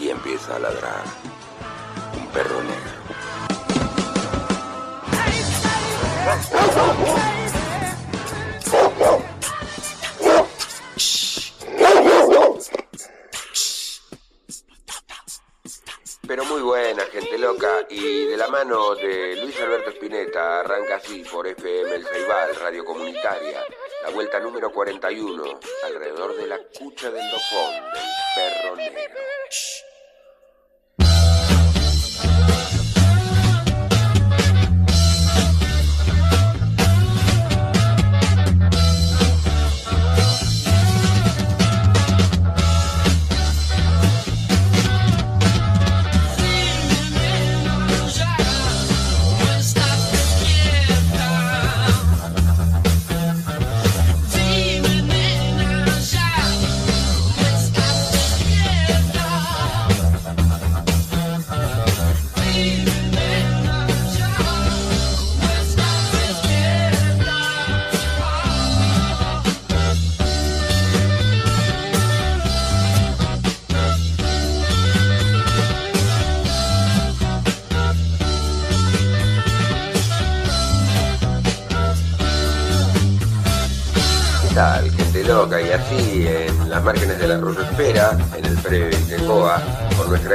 aquí 0.00 0.08
empieza 0.08 0.56
a 0.56 0.58
ladrar 0.58 1.04
un 2.16 2.26
perro 2.28 2.62
negro. 2.62 3.00
Pero 16.26 16.44
muy 16.46 16.62
buena, 16.62 17.02
gente 17.12 17.36
loca. 17.36 17.86
Y 17.90 18.24
de 18.24 18.36
la 18.38 18.48
mano 18.48 18.94
de 18.94 19.36
Luis 19.42 19.60
Alberto 19.60 19.90
Spinetta, 19.90 20.60
arranca 20.60 20.96
así 20.96 21.24
por 21.30 21.46
FM 21.46 21.94
El 21.94 22.06
Ceibal, 22.06 22.56
Radio 22.56 22.86
Comunitaria. 22.86 23.62
La 24.02 24.10
vuelta 24.10 24.40
número 24.40 24.72
41, 24.72 25.60
alrededor 25.84 26.36
de 26.36 26.46
la 26.46 26.58
cucha 26.78 27.10
del 27.10 27.30
dofón 27.30 27.74
del 27.92 28.02
perro 28.34 28.76
negro. 28.76 29.20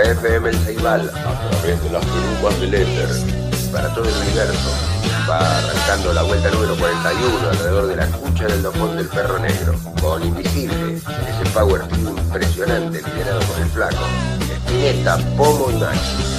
FM 0.03 0.49
El 0.49 0.57
Ceibal, 0.57 1.09
a 1.09 1.49
través 1.49 1.83
de 1.83 1.89
las 1.89 2.03
perucas 2.05 2.59
del 2.59 2.73
éter, 2.73 3.09
para 3.71 3.93
todo 3.93 4.05
el 4.05 4.15
universo, 4.15 4.69
va 5.29 5.57
arrancando 5.57 6.13
la 6.13 6.23
vuelta 6.23 6.51
número 6.51 6.75
41 6.75 7.49
alrededor 7.49 7.87
de 7.87 7.95
la 7.95 8.07
cucha 8.07 8.47
del 8.47 8.61
dofón 8.61 8.97
del 8.97 9.07
perro 9.07 9.39
negro, 9.39 9.75
con 10.01 10.23
Invisible, 10.23 10.95
ese 10.97 11.49
power 11.53 11.87
trio 11.87 12.09
impresionante 12.09 13.01
liderado 13.01 13.39
por 13.41 13.59
el 13.59 13.69
flaco, 13.69 14.03
Espineta, 14.51 15.17
Pomo 15.37 15.71
y 15.71 15.75
Maxi. 15.75 16.34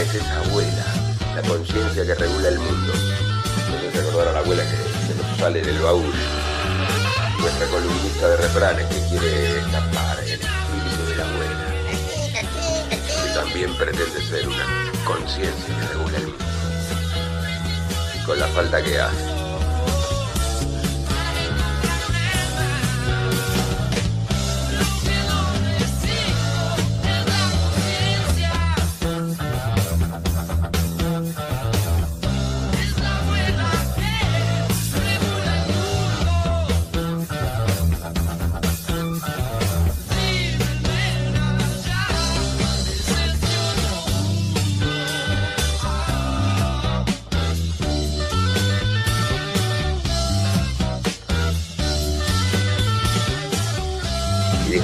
Ocupa 0.00 0.02
es 0.02 0.14
esa 0.14 0.36
abuela, 0.40 0.84
la 1.34 1.42
conciencia 1.42 2.06
que 2.06 2.14
regula 2.14 2.48
el 2.48 2.58
mundo. 2.58 2.92
Nos 3.70 3.94
recordar 3.94 4.28
a 4.28 4.32
la 4.32 4.38
abuela 4.40 4.62
que 4.62 4.76
se 5.06 5.14
nos 5.14 5.38
sale 5.38 5.62
del 5.62 5.78
baúl. 5.80 6.14
Nuestra 7.38 7.66
columnista 7.66 8.28
de 8.28 8.36
refranes 8.36 8.86
que 8.86 9.08
quiere 9.08 9.58
escapar 9.58 10.18
el 10.20 10.32
espíritu 10.32 11.06
de 11.08 11.16
la 11.16 11.24
abuela. 11.24 11.66
Que 13.24 13.34
también 13.34 13.76
pretende 13.76 14.22
ser 14.22 14.48
una 14.48 14.66
conciencia 15.04 15.76
que 15.76 15.86
regula 15.94 16.16
el 16.16 16.26
mundo. 16.26 16.44
Con 18.26 18.38
la 18.38 18.46
falta 18.48 18.82
que 18.82 19.00
hace. 19.00 19.39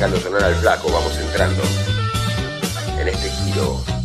Dejando 0.06 0.20
sonar 0.20 0.44
al 0.44 0.54
flaco, 0.56 0.88
vamos 0.92 1.16
entrando 1.18 1.62
en 3.00 3.08
este 3.08 3.28
giro 3.30 3.95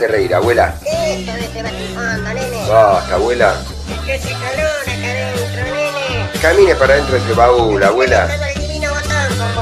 ¿Qué 0.00 0.06
me 0.06 0.12
hace 0.12 0.16
reír, 0.16 0.34
abuela? 0.34 0.74
Esto 0.82 1.32
de 1.32 1.40
este 1.40 1.62
batifondo, 1.62 2.32
nene. 2.32 2.68
Basta, 2.70 3.14
abuela. 3.16 3.54
Es 3.92 4.00
que 4.00 4.12
hace 4.14 4.30
calor 4.30 4.80
acá 4.80 5.10
adentro, 5.10 5.64
nene. 5.74 6.30
Camine 6.40 6.74
para 6.74 6.94
adentro 6.94 7.14
de 7.16 7.20
ese 7.20 7.32
baúl, 7.34 7.82
abuela. 7.82 8.26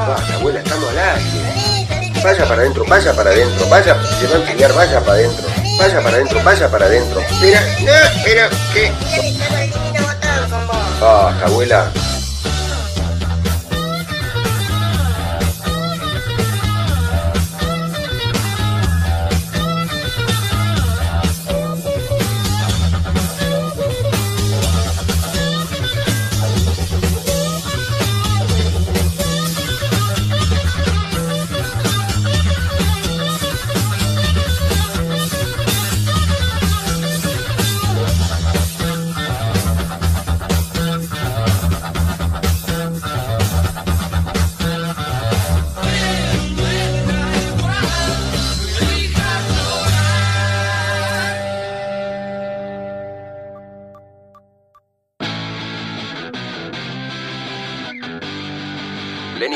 Basta, 0.06 0.34
abuela, 0.34 0.60
estamos 0.60 0.90
al 0.90 0.98
aire. 0.98 2.22
Vaya 2.22 2.46
para 2.46 2.62
adentro, 2.62 2.84
vaya 2.86 3.12
para 3.14 3.30
adentro, 3.30 3.68
vaya, 3.68 3.96
se 4.20 4.26
va 4.28 4.34
a 4.34 4.38
enfriar, 4.38 4.72
vaya 4.74 5.00
para 5.00 5.12
adentro. 5.14 5.46
Vaya 5.76 6.02
para 6.02 6.16
adentro, 6.16 6.40
vaya 6.44 6.70
para 6.70 6.86
adentro. 6.86 7.20
Mira, 7.40 7.60
no, 7.80 8.22
pero, 8.24 8.48
¿qué? 8.72 8.92
Ya 9.10 9.48
le 9.50 9.72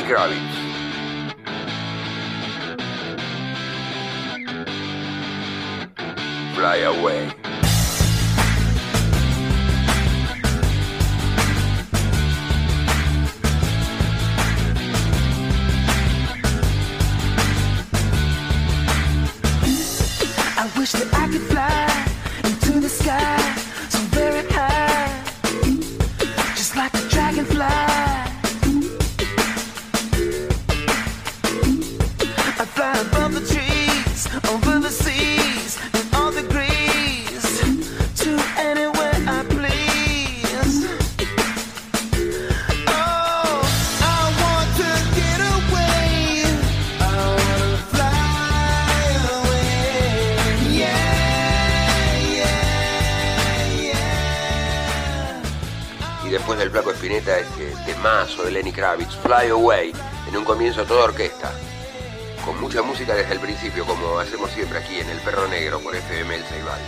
Kravitz. 0.07 0.55
Fly 6.55 6.77
away. 6.77 7.12
Fly 59.23 59.51
Away, 59.51 59.93
en 60.27 60.35
un 60.35 60.43
comienzo 60.43 60.83
toda 60.83 61.05
orquesta. 61.05 61.49
Con 62.43 62.59
mucha 62.59 62.81
música 62.81 63.15
desde 63.15 63.31
el 63.31 63.39
principio, 63.39 63.85
como 63.85 64.19
hacemos 64.19 64.51
siempre 64.51 64.79
aquí 64.79 64.99
en 64.99 65.09
El 65.09 65.17
Perro 65.19 65.47
Negro 65.47 65.79
por 65.79 65.95
FM 65.95 66.35
El 66.35 66.43
Ceibal. 66.43 66.81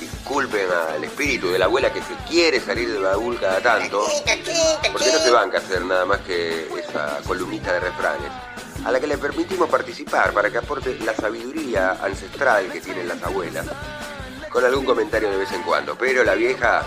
Disculpen 0.00 0.66
al 0.94 1.04
espíritu 1.04 1.48
de 1.48 1.58
la 1.58 1.66
abuela 1.66 1.92
que 1.92 2.00
se 2.00 2.14
quiere 2.26 2.58
salir 2.58 2.90
del 2.90 3.02
baúl 3.02 3.38
cada 3.38 3.60
tanto, 3.60 4.00
porque 4.00 4.90
no 4.90 4.98
se 4.98 5.18
chita. 5.18 5.30
banca 5.30 5.58
hacer 5.58 5.84
nada 5.84 6.06
más 6.06 6.20
que 6.20 6.68
esa 6.74 7.18
columnista 7.26 7.70
de 7.74 7.80
refranes, 7.80 8.32
a 8.86 8.90
la 8.90 8.98
que 8.98 9.06
le 9.06 9.18
permitimos 9.18 9.68
participar 9.68 10.32
para 10.32 10.48
que 10.48 10.56
aporte 10.56 10.98
la 11.00 11.14
sabiduría 11.14 11.98
ancestral 12.02 12.72
que 12.72 12.80
tienen 12.80 13.08
las 13.08 13.22
abuelas, 13.22 13.66
con 14.48 14.64
algún 14.64 14.86
comentario 14.86 15.28
de 15.28 15.36
vez 15.36 15.52
en 15.52 15.62
cuando. 15.64 15.98
Pero 15.98 16.24
la 16.24 16.34
vieja 16.34 16.82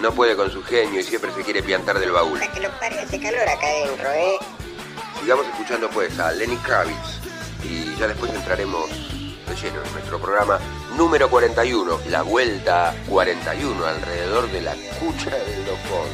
no 0.00 0.12
puede 0.12 0.34
con 0.34 0.50
su 0.50 0.62
genio 0.62 1.00
y 1.00 1.02
siempre 1.02 1.32
se 1.32 1.42
quiere 1.42 1.62
piantar 1.62 1.98
del 1.98 2.12
baúl. 2.12 2.40
Hasta 2.40 2.52
que 2.52 2.60
lo 2.60 2.70
pare 2.78 3.02
ese 3.02 3.20
calor 3.20 3.42
acá 3.42 3.66
adentro, 3.66 4.10
¿eh? 4.12 4.38
Sigamos 5.20 5.46
escuchando 5.46 5.90
pues 5.90 6.18
a 6.18 6.32
Lenny 6.32 6.56
Kravitz 6.56 7.20
y 7.62 7.94
ya 7.96 8.08
después 8.08 8.32
entraremos 8.32 8.88
de 8.88 9.54
lleno 9.54 9.82
en 9.84 9.92
nuestro 9.92 10.18
programa 10.18 10.58
número 10.96 11.28
41, 11.28 12.00
la 12.08 12.22
vuelta 12.22 12.94
41 13.08 13.84
alrededor 13.84 14.50
de 14.50 14.62
la 14.62 14.74
cucha 14.98 15.30
del 15.30 15.66
dofón 15.66 16.08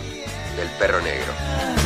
del 0.57 0.69
perro 0.79 1.01
negro. 1.01 1.86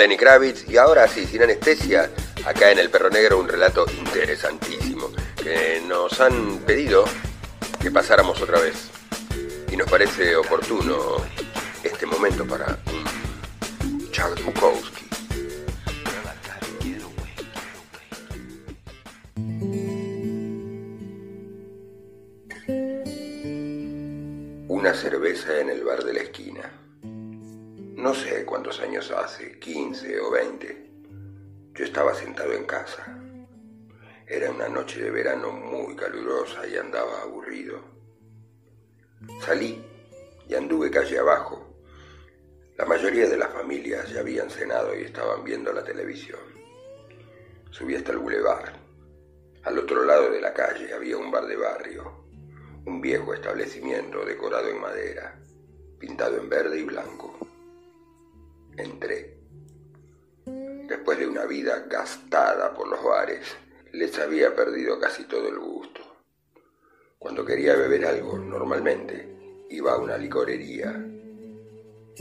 Lenny 0.00 0.16
Kravitz 0.16 0.66
y 0.66 0.78
ahora 0.78 1.06
sí, 1.06 1.26
sin 1.26 1.42
anestesia, 1.42 2.10
acá 2.46 2.72
en 2.72 2.78
El 2.78 2.88
Perro 2.88 3.10
Negro 3.10 3.38
un 3.38 3.46
relato 3.46 3.84
interesantísimo 3.98 5.10
que 5.36 5.82
nos 5.86 6.18
han 6.22 6.56
pedido 6.60 7.04
que 7.82 7.90
pasáramos 7.90 8.40
otra 8.40 8.60
vez. 8.60 8.88
Y 9.70 9.76
nos 9.76 9.90
parece 9.90 10.36
oportuno 10.36 11.16
este 11.84 12.06
momento 12.06 12.46
para 12.46 12.78
Charles 14.10 14.42
Bukowski. 14.42 15.04
Una 24.66 24.94
cerveza 24.94 25.60
en 25.60 25.68
el 25.68 25.84
bar 25.84 26.02
de 26.04 26.14
la 26.14 26.20
esquina. 26.20 26.89
No 28.10 28.16
sé 28.16 28.44
cuántos 28.44 28.80
años 28.80 29.08
hace, 29.12 29.60
15 29.60 30.18
o 30.18 30.32
20. 30.32 30.90
Yo 31.74 31.84
estaba 31.84 32.12
sentado 32.12 32.52
en 32.54 32.64
casa. 32.64 33.06
Era 34.26 34.50
una 34.50 34.68
noche 34.68 35.00
de 35.00 35.12
verano 35.12 35.52
muy 35.52 35.94
calurosa 35.94 36.66
y 36.66 36.76
andaba 36.76 37.22
aburrido. 37.22 37.78
Salí 39.46 39.80
y 40.48 40.54
anduve 40.56 40.90
calle 40.90 41.20
abajo. 41.20 41.72
La 42.76 42.84
mayoría 42.84 43.28
de 43.28 43.36
las 43.36 43.52
familias 43.52 44.10
ya 44.10 44.22
habían 44.22 44.50
cenado 44.50 44.92
y 44.98 45.04
estaban 45.04 45.44
viendo 45.44 45.72
la 45.72 45.84
televisión. 45.84 46.40
Subí 47.70 47.94
hasta 47.94 48.10
el 48.10 48.18
bulevar. 48.18 48.72
Al 49.62 49.78
otro 49.78 50.02
lado 50.02 50.32
de 50.32 50.40
la 50.40 50.52
calle 50.52 50.92
había 50.92 51.16
un 51.16 51.30
bar 51.30 51.46
de 51.46 51.56
barrio, 51.56 52.24
un 52.86 53.00
viejo 53.00 53.34
establecimiento 53.34 54.24
decorado 54.24 54.68
en 54.68 54.80
madera, 54.80 55.38
pintado 56.00 56.38
en 56.38 56.48
verde 56.48 56.80
y 56.80 56.82
blanco. 56.82 57.49
Entré. 58.76 59.38
Después 60.88 61.18
de 61.18 61.26
una 61.26 61.44
vida 61.44 61.86
gastada 61.88 62.74
por 62.74 62.88
los 62.88 63.02
bares, 63.02 63.56
les 63.92 64.18
había 64.18 64.54
perdido 64.54 64.98
casi 64.98 65.24
todo 65.24 65.48
el 65.48 65.58
gusto. 65.58 66.00
Cuando 67.18 67.44
quería 67.44 67.76
beber 67.76 68.06
algo, 68.06 68.38
normalmente 68.38 69.66
iba 69.68 69.92
a 69.92 69.98
una 69.98 70.16
licorería. 70.16 70.92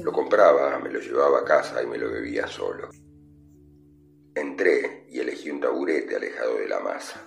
Lo 0.03 0.11
compraba, 0.11 0.77
me 0.79 0.89
lo 0.89 0.99
llevaba 0.99 1.39
a 1.39 1.45
casa 1.45 1.81
y 1.81 1.87
me 1.87 1.97
lo 1.97 2.11
bebía 2.11 2.47
solo. 2.47 2.89
Entré 4.35 5.05
y 5.09 5.19
elegí 5.19 5.49
un 5.49 5.59
taburete 5.59 6.15
alejado 6.15 6.57
de 6.57 6.67
la 6.67 6.79
masa. 6.79 7.21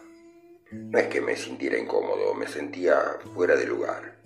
No 0.70 0.98
es 0.98 1.08
que 1.08 1.20
me 1.20 1.36
sintiera 1.36 1.78
incómodo, 1.78 2.34
me 2.34 2.46
sentía 2.46 3.18
fuera 3.34 3.56
de 3.56 3.66
lugar. 3.66 4.18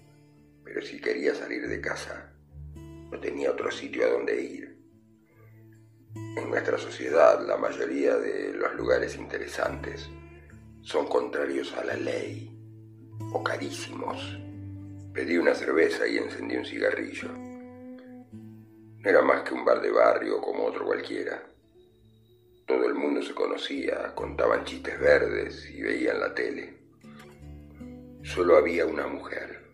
Pero 0.64 0.82
si 0.82 1.00
quería 1.00 1.34
salir 1.34 1.66
de 1.66 1.80
casa, 1.80 2.32
no 2.74 3.18
tenía 3.20 3.50
otro 3.50 3.70
sitio 3.70 4.06
a 4.06 4.10
donde 4.10 4.40
ir. 4.40 4.75
En 6.36 6.50
nuestra 6.50 6.78
sociedad, 6.78 7.46
la 7.46 7.56
mayoría 7.56 8.16
de 8.16 8.52
los 8.54 8.74
lugares 8.74 9.16
interesantes 9.16 10.08
son 10.82 11.06
contrarios 11.08 11.72
a 11.74 11.84
la 11.84 11.94
ley 11.94 12.50
o 13.32 13.42
carísimos. 13.42 14.38
Pedí 15.12 15.36
una 15.36 15.54
cerveza 15.54 16.06
y 16.06 16.18
encendí 16.18 16.56
un 16.56 16.64
cigarrillo. 16.64 17.28
No 17.32 19.10
era 19.10 19.22
más 19.22 19.42
que 19.42 19.54
un 19.54 19.64
bar 19.64 19.80
de 19.80 19.90
barrio 19.90 20.40
como 20.40 20.64
otro 20.64 20.84
cualquiera. 20.84 21.42
Todo 22.66 22.86
el 22.86 22.94
mundo 22.94 23.22
se 23.22 23.34
conocía, 23.34 24.14
contaban 24.14 24.64
chistes 24.64 24.98
verdes 24.98 25.70
y 25.70 25.82
veían 25.82 26.20
la 26.20 26.34
tele. 26.34 26.76
Solo 28.22 28.56
había 28.56 28.86
una 28.86 29.06
mujer, 29.06 29.64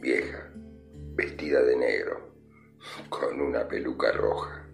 vieja, 0.00 0.50
vestida 1.14 1.62
de 1.62 1.76
negro, 1.76 2.32
con 3.08 3.40
una 3.40 3.66
peluca 3.66 4.12
roja. 4.12 4.67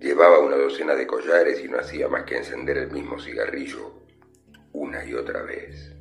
Llevaba 0.00 0.38
una 0.38 0.56
docena 0.56 0.94
de 0.94 1.06
collares 1.06 1.62
y 1.62 1.68
no 1.68 1.78
hacía 1.78 2.08
más 2.08 2.24
que 2.24 2.38
encender 2.38 2.78
el 2.78 2.90
mismo 2.90 3.20
cigarrillo 3.20 4.00
una 4.72 5.04
y 5.04 5.12
otra 5.12 5.42
vez. 5.42 5.92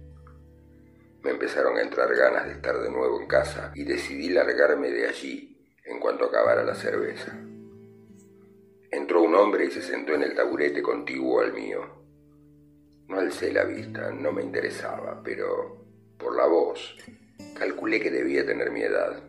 Me 1.22 1.32
empezaron 1.32 1.76
a 1.78 1.82
entrar 1.82 2.16
ganas 2.16 2.46
de 2.46 2.54
estar 2.54 2.80
de 2.80 2.90
nuevo 2.90 3.20
en 3.20 3.28
casa 3.28 3.74
y 3.76 3.84
decidí 3.84 4.30
largarme 4.30 4.90
de 4.90 5.06
allí 5.06 5.58
en 5.84 6.00
cuanto 6.00 6.26
acabara 6.26 6.64
la 6.64 6.76
cerveza. 6.76 7.38
Entró 8.90 9.22
un 9.22 9.36
hombre 9.36 9.66
y 9.66 9.72
se 9.72 9.82
sentó 9.82 10.14
en 10.14 10.24
el 10.24 10.34
taburete 10.34 10.82
contiguo 10.82 11.42
al 11.42 11.52
mío. 11.52 11.82
No 13.10 13.20
alcé 13.20 13.52
la 13.52 13.66
vista, 13.66 14.12
no 14.12 14.32
me 14.32 14.44
interesaba, 14.44 15.22
pero 15.22 15.84
por 16.18 16.38
la 16.38 16.46
voz 16.46 16.96
calculé 17.58 18.00
que 18.00 18.12
debía 18.12 18.46
tener 18.46 18.72
mi 18.72 18.82
edad. 18.82 19.22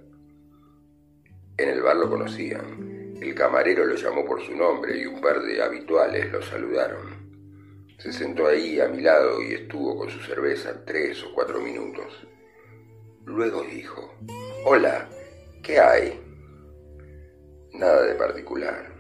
En 1.57 1.69
el 1.69 1.83
bar 1.83 1.97
lo 1.97 2.09
conocían. 2.09 3.00
El 3.21 3.35
camarero 3.35 3.85
lo 3.85 3.97
llamó 3.97 4.25
por 4.25 4.41
su 4.43 4.57
nombre 4.57 4.99
y 4.99 5.05
un 5.05 5.21
par 5.21 5.43
de 5.43 5.63
habituales 5.63 6.33
lo 6.33 6.41
saludaron. 6.41 7.21
Se 7.99 8.15
sentó 8.15 8.47
ahí 8.47 8.81
a 8.81 8.89
mi 8.89 9.03
lado 9.03 9.43
y 9.43 9.53
estuvo 9.53 9.95
con 9.95 10.09
su 10.09 10.21
cerveza 10.21 10.87
tres 10.87 11.23
o 11.23 11.35
cuatro 11.35 11.61
minutos. 11.61 12.27
Luego 13.27 13.63
dijo, 13.63 14.15
Hola, 14.65 15.07
¿qué 15.63 15.79
hay? 15.79 16.19
Nada 17.75 18.07
de 18.07 18.15
particular. 18.15 18.91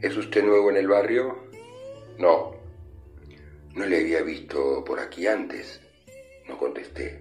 ¿Es 0.00 0.16
usted 0.16 0.44
nuevo 0.44 0.70
en 0.70 0.76
el 0.76 0.86
barrio? 0.86 1.38
No. 2.18 2.54
No 3.74 3.84
le 3.84 3.98
había 3.98 4.22
visto 4.22 4.84
por 4.84 5.00
aquí 5.00 5.26
antes. 5.26 5.80
No 6.46 6.56
contesté. 6.56 7.20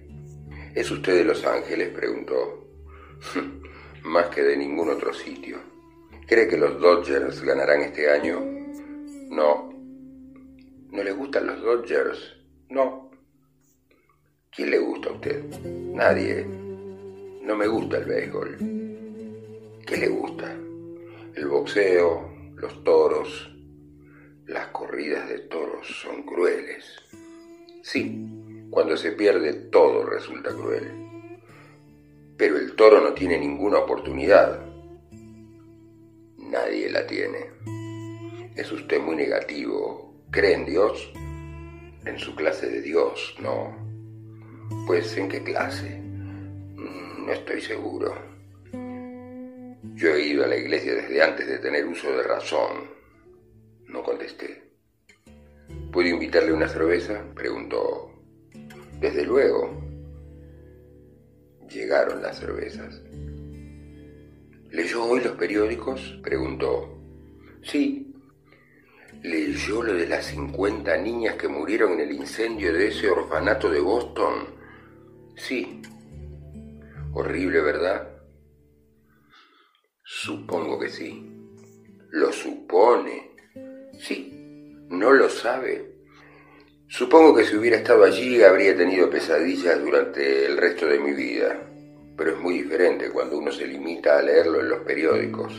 ¿Es 0.75 0.92
usted 0.92 1.16
de 1.16 1.24
Los 1.24 1.44
Ángeles? 1.44 1.89
preguntó. 1.89 2.68
Más 4.04 4.27
que 4.27 4.44
de 4.44 4.56
ningún 4.56 4.89
otro 4.89 5.12
sitio. 5.12 5.76
¿Cree 6.27 6.46
que 6.50 6.57
los 6.57 6.77
Dodgers 6.81 7.41
ganarán 7.41 7.84
este 7.84 8.12
año? 8.12 8.41
No. 9.29 9.69
¿No 10.91 11.01
le 11.01 11.13
gustan 11.13 11.48
los 11.48 11.62
Dodgers? 11.62 12.36
No. 12.69 13.10
¿Quién 14.51 14.72
le 14.72 14.79
gusta 14.79 15.07
a 15.07 15.13
usted? 15.13 15.46
Nadie. 15.63 16.46
No 17.43 17.55
me 17.55 17.65
gusta 17.67 18.00
el 18.00 18.03
béisbol. 18.03 18.57
¿Qué 19.86 19.96
le 19.98 20.10
gusta? 20.10 20.51
El 21.34 21.48
boxeo, 21.48 22.29
los 22.55 22.84
toros, 22.84 23.50
las 24.48 24.67
corridas 24.67 25.29
de 25.29 25.39
toros 25.39 25.88
son 25.88 26.24
crueles. 26.24 26.93
Sí, 27.84 28.67
cuando 28.69 28.98
se 28.98 29.13
pierde 29.13 29.53
todo 29.53 30.05
resulta 30.05 30.50
cruel. 30.50 30.91
Pero 32.36 32.57
el 32.57 32.75
toro 32.75 33.00
no 33.00 33.13
tiene 33.13 33.39
ninguna 33.39 33.77
oportunidad. 33.77 34.76
Nadie 36.50 36.89
la 36.89 37.06
tiene. 37.06 37.51
Es 38.56 38.72
usted 38.72 39.01
muy 39.01 39.18
negativo. 39.18 40.13
¿Cree 40.32 40.54
en 40.54 40.66
Dios? 40.66 41.12
En 42.06 42.18
su 42.18 42.36
clase 42.36 42.70
de 42.70 42.82
Dios, 42.82 43.36
no. 43.42 43.75
Pues 44.86 45.18
¿en 45.18 45.27
qué 45.27 45.44
clase? 45.44 46.00
Mm, 46.00 47.25
no 47.25 47.34
estoy 47.34 47.60
seguro. 47.60 48.13
Yo 49.96 50.16
he 50.16 50.27
ido 50.27 50.46
a 50.46 50.48
la 50.48 50.56
iglesia 50.56 50.96
desde 50.96 51.22
antes 51.22 51.48
de 51.48 51.58
tener 51.58 51.86
uso 51.86 52.16
de 52.16 52.24
razón. 52.24 52.92
No 53.88 54.01
contesté. 54.01 54.72
¿Puedo 55.92 56.08
invitarle 56.08 56.54
una 56.54 56.70
cerveza? 56.70 57.25
Preguntó. 57.36 58.13
Desde 59.01 59.25
luego. 59.25 59.82
Llegaron 61.70 62.22
las 62.22 62.39
cervezas. 62.39 63.01
¿Leyó 64.72 65.06
hoy 65.06 65.22
los 65.22 65.38
periódicos? 65.38 66.20
Preguntó. 66.22 67.00
Sí. 67.64 68.14
¿Leyó 69.24 69.82
lo 69.82 69.94
de 69.94 70.08
las 70.08 70.26
50 70.26 70.98
niñas 70.98 71.36
que 71.36 71.48
murieron 71.48 71.94
en 71.94 72.02
el 72.02 72.12
incendio 72.12 72.74
de 72.74 72.88
ese 72.88 73.10
orfanato 73.10 73.70
de 73.70 73.80
Boston? 73.80 74.48
Sí. 75.36 75.82
Horrible, 77.14 77.62
¿verdad? 77.62 78.10
Supongo 80.04 80.78
que 80.80 80.90
sí. 80.90 81.32
¿Lo 82.12 82.32
supone? 82.32 83.32
Sí. 84.00 84.34
¿No 84.90 85.12
lo 85.12 85.30
sabe? 85.30 85.96
Supongo 86.90 87.36
que 87.36 87.44
si 87.44 87.56
hubiera 87.56 87.78
estado 87.78 88.04
allí 88.04 88.42
habría 88.44 88.76
tenido 88.76 89.10
pesadillas 89.10 89.82
durante 89.82 90.46
el 90.46 90.58
resto 90.58 90.88
de 90.88 91.00
mi 91.00 91.14
vida, 91.14 91.60
pero 92.18 92.32
es 92.32 92.40
muy 92.40 92.64
diferente 92.64 93.12
cuando 93.12 93.38
uno 93.38 93.52
se 93.52 93.68
limita 93.68 94.18
a 94.18 94.22
leerlo 94.24 94.60
en 94.60 94.70
los 94.70 94.80
periódicos. 94.80 95.54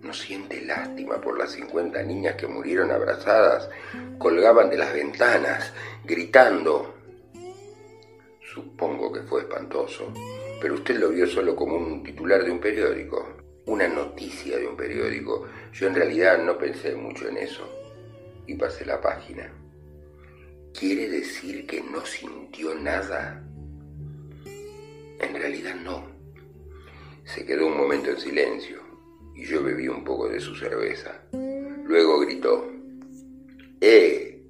¿No 0.00 0.12
siente 0.14 0.62
lástima 0.62 1.20
por 1.20 1.38
las 1.38 1.52
50 1.52 2.02
niñas 2.04 2.36
que 2.36 2.46
murieron 2.46 2.90
abrazadas, 2.90 3.68
colgaban 4.18 4.70
de 4.70 4.78
las 4.78 4.92
ventanas, 4.94 5.72
gritando? 6.04 6.94
Supongo 8.40 9.12
que 9.12 9.20
fue 9.20 9.42
espantoso, 9.42 10.12
pero 10.62 10.74
usted 10.74 10.96
lo 10.96 11.10
vio 11.10 11.26
solo 11.26 11.54
como 11.54 11.76
un 11.76 12.02
titular 12.02 12.42
de 12.42 12.52
un 12.52 12.60
periódico, 12.60 13.36
una 13.66 13.86
noticia 13.88 14.56
de 14.56 14.66
un 14.66 14.76
periódico. 14.76 15.46
Yo 15.74 15.88
en 15.88 15.94
realidad 15.94 16.38
no 16.38 16.56
pensé 16.56 16.94
mucho 16.94 17.28
en 17.28 17.36
eso 17.36 17.68
y 18.46 18.54
pasé 18.54 18.86
la 18.86 18.98
página. 18.98 19.52
¿Quiere 20.72 21.10
decir 21.10 21.66
que 21.66 21.82
no 21.82 22.06
sintió 22.06 22.74
nada? 22.74 23.45
En 25.20 25.34
realidad 25.34 25.74
no. 25.76 26.04
Se 27.24 27.44
quedó 27.44 27.66
un 27.66 27.76
momento 27.76 28.10
en 28.10 28.18
silencio 28.18 28.78
y 29.34 29.44
yo 29.44 29.62
bebí 29.62 29.88
un 29.88 30.04
poco 30.04 30.28
de 30.28 30.40
su 30.40 30.54
cerveza. 30.54 31.22
Luego 31.84 32.20
gritó, 32.20 32.70
¡Eh! 33.80 34.42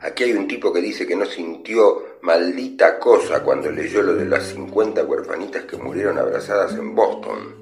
Aquí 0.00 0.24
hay 0.24 0.32
un 0.34 0.46
tipo 0.46 0.72
que 0.72 0.82
dice 0.82 1.06
que 1.06 1.16
no 1.16 1.24
sintió 1.24 2.18
maldita 2.22 2.98
cosa 2.98 3.42
cuando 3.42 3.70
leyó 3.70 4.02
lo 4.02 4.14
de 4.14 4.26
las 4.26 4.48
50 4.48 5.04
huerfanitas 5.04 5.64
que 5.64 5.76
murieron 5.76 6.18
abrazadas 6.18 6.74
en 6.74 6.94
Boston. 6.94 7.54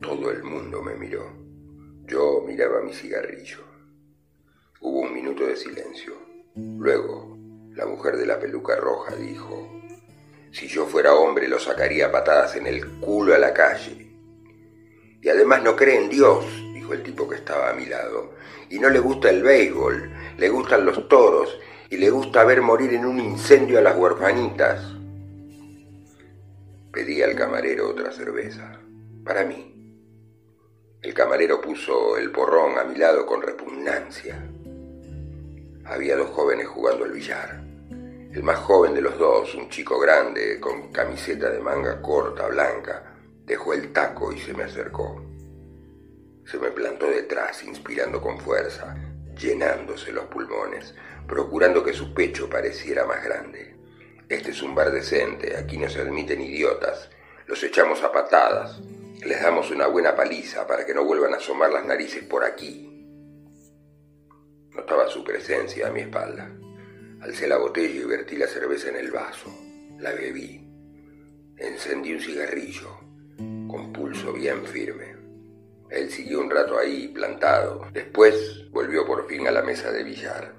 Todo 0.00 0.30
el 0.30 0.44
mundo 0.44 0.82
me 0.82 0.94
miró. 0.94 1.26
Yo 2.06 2.44
miraba 2.46 2.80
mi 2.80 2.92
cigarrillo. 2.92 3.58
Hubo 4.80 5.00
un 5.00 5.12
minuto 5.12 5.44
de 5.46 5.56
silencio. 5.56 6.12
Luego, 6.54 7.36
la 7.74 7.86
mujer 7.86 8.16
de 8.16 8.26
la 8.26 8.38
peluca 8.38 8.76
roja 8.76 9.16
dijo, 9.16 9.75
si 10.56 10.68
yo 10.68 10.86
fuera 10.86 11.14
hombre 11.14 11.48
lo 11.48 11.58
sacaría 11.58 12.06
a 12.06 12.10
patadas 12.10 12.56
en 12.56 12.66
el 12.66 12.86
culo 12.98 13.34
a 13.34 13.38
la 13.38 13.52
calle. 13.52 14.10
Y 15.20 15.28
además 15.28 15.62
no 15.62 15.76
cree 15.76 16.02
en 16.02 16.08
Dios, 16.08 16.46
dijo 16.72 16.94
el 16.94 17.02
tipo 17.02 17.28
que 17.28 17.36
estaba 17.36 17.68
a 17.68 17.74
mi 17.74 17.84
lado. 17.84 18.32
Y 18.70 18.78
no 18.78 18.88
le 18.88 18.98
gusta 18.98 19.28
el 19.28 19.42
béisbol, 19.42 20.10
le 20.38 20.48
gustan 20.48 20.86
los 20.86 21.10
toros 21.10 21.58
y 21.90 21.98
le 21.98 22.08
gusta 22.08 22.42
ver 22.44 22.62
morir 22.62 22.94
en 22.94 23.04
un 23.04 23.20
incendio 23.20 23.78
a 23.78 23.82
las 23.82 23.98
huerfanitas. 23.98 24.94
Pedí 26.90 27.20
al 27.20 27.36
camarero 27.36 27.90
otra 27.90 28.10
cerveza, 28.10 28.80
para 29.26 29.44
mí. 29.44 29.74
El 31.02 31.12
camarero 31.12 31.60
puso 31.60 32.16
el 32.16 32.32
porrón 32.32 32.78
a 32.78 32.84
mi 32.84 32.96
lado 32.96 33.26
con 33.26 33.42
repugnancia. 33.42 34.42
Había 35.84 36.16
dos 36.16 36.30
jóvenes 36.30 36.66
jugando 36.66 37.04
al 37.04 37.12
billar. 37.12 37.65
El 38.36 38.42
más 38.42 38.58
joven 38.58 38.92
de 38.92 39.00
los 39.00 39.18
dos, 39.18 39.54
un 39.54 39.70
chico 39.70 39.98
grande, 39.98 40.60
con 40.60 40.92
camiseta 40.92 41.48
de 41.48 41.58
manga 41.58 42.02
corta, 42.02 42.46
blanca, 42.48 43.16
dejó 43.46 43.72
el 43.72 43.94
taco 43.94 44.30
y 44.30 44.38
se 44.38 44.52
me 44.52 44.64
acercó. 44.64 45.24
Se 46.44 46.58
me 46.58 46.70
plantó 46.70 47.06
detrás, 47.06 47.64
inspirando 47.64 48.20
con 48.20 48.38
fuerza, 48.38 48.94
llenándose 49.40 50.12
los 50.12 50.26
pulmones, 50.26 50.94
procurando 51.26 51.82
que 51.82 51.94
su 51.94 52.12
pecho 52.12 52.50
pareciera 52.50 53.06
más 53.06 53.24
grande. 53.24 53.74
Este 54.28 54.50
es 54.50 54.60
un 54.60 54.74
bar 54.74 54.92
decente, 54.92 55.56
aquí 55.56 55.78
no 55.78 55.88
se 55.88 56.02
admiten 56.02 56.42
idiotas, 56.42 57.08
los 57.46 57.64
echamos 57.64 58.02
a 58.02 58.12
patadas, 58.12 58.82
les 59.24 59.40
damos 59.40 59.70
una 59.70 59.86
buena 59.86 60.14
paliza 60.14 60.66
para 60.66 60.84
que 60.84 60.92
no 60.92 61.06
vuelvan 61.06 61.32
a 61.32 61.38
asomar 61.38 61.70
las 61.70 61.86
narices 61.86 62.22
por 62.24 62.44
aquí. 62.44 62.86
Notaba 64.72 65.08
su 65.08 65.24
presencia 65.24 65.88
a 65.88 65.90
mi 65.90 66.00
espalda. 66.00 66.50
Alcé 67.20 67.48
la 67.48 67.58
botella 67.58 68.00
y 68.00 68.04
vertí 68.04 68.36
la 68.36 68.46
cerveza 68.46 68.88
en 68.90 68.96
el 68.96 69.10
vaso. 69.10 69.50
La 69.98 70.12
bebí. 70.12 70.62
Encendí 71.56 72.12
un 72.12 72.20
cigarrillo, 72.20 72.98
con 73.68 73.92
pulso 73.92 74.32
bien 74.32 74.64
firme. 74.66 75.16
Él 75.88 76.10
siguió 76.10 76.40
un 76.40 76.50
rato 76.50 76.78
ahí, 76.78 77.08
plantado. 77.08 77.86
Después 77.92 78.70
volvió 78.70 79.06
por 79.06 79.26
fin 79.26 79.46
a 79.46 79.50
la 79.50 79.62
mesa 79.62 79.90
de 79.90 80.04
billar. 80.04 80.54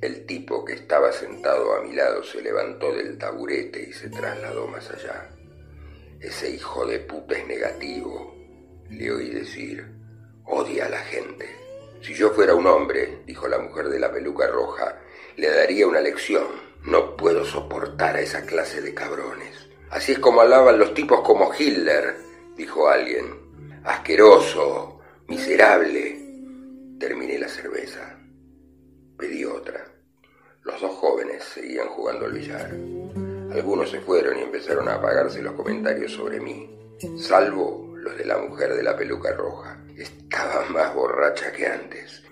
El 0.00 0.26
tipo 0.26 0.64
que 0.64 0.74
estaba 0.74 1.12
sentado 1.12 1.74
a 1.74 1.82
mi 1.82 1.94
lado 1.94 2.22
se 2.22 2.42
levantó 2.42 2.92
del 2.92 3.16
taburete 3.16 3.88
y 3.88 3.92
se 3.92 4.10
trasladó 4.10 4.66
más 4.66 4.90
allá. 4.90 5.30
Ese 6.20 6.50
hijo 6.50 6.86
de 6.86 6.98
puta 7.00 7.38
es 7.38 7.46
negativo, 7.46 8.34
le 8.90 9.12
oí 9.12 9.30
decir. 9.30 9.86
Odia 10.44 10.86
a 10.86 10.90
la 10.90 11.00
gente. 11.00 11.48
Si 12.02 12.12
yo 12.12 12.30
fuera 12.30 12.54
un 12.54 12.66
hombre, 12.66 13.22
dijo 13.24 13.48
la 13.48 13.58
mujer 13.58 13.88
de 13.88 13.98
la 13.98 14.12
peluca 14.12 14.46
roja, 14.48 15.00
le 15.36 15.50
daría 15.50 15.86
una 15.86 16.00
lección. 16.00 16.46
No 16.84 17.16
puedo 17.16 17.44
soportar 17.44 18.16
a 18.16 18.20
esa 18.20 18.44
clase 18.44 18.80
de 18.80 18.94
cabrones. 18.94 19.68
Así 19.90 20.12
es 20.12 20.18
como 20.18 20.40
alaban 20.40 20.78
los 20.78 20.92
tipos 20.92 21.20
como 21.22 21.52
Hitler, 21.56 22.16
dijo 22.56 22.88
alguien. 22.88 23.80
Asqueroso, 23.84 25.00
miserable. 25.28 26.18
Terminé 26.98 27.38
la 27.38 27.48
cerveza. 27.48 28.18
Pedí 29.16 29.44
otra. 29.44 29.84
Los 30.62 30.80
dos 30.80 30.92
jóvenes 30.96 31.44
seguían 31.44 31.88
jugando 31.88 32.26
al 32.26 32.32
billar. 32.32 32.70
Algunos 33.52 33.90
se 33.90 34.00
fueron 34.00 34.38
y 34.38 34.42
empezaron 34.42 34.88
a 34.88 34.94
apagarse 34.94 35.40
los 35.40 35.52
comentarios 35.52 36.12
sobre 36.12 36.40
mí, 36.40 36.68
salvo 37.16 37.94
los 37.96 38.16
de 38.16 38.24
la 38.24 38.38
mujer 38.38 38.74
de 38.74 38.82
la 38.82 38.96
peluca 38.96 39.32
roja. 39.32 39.78
Estaba 39.96 40.64
más 40.70 40.92
borracha 40.94 41.52
que 41.52 41.66
antes. 41.66 42.24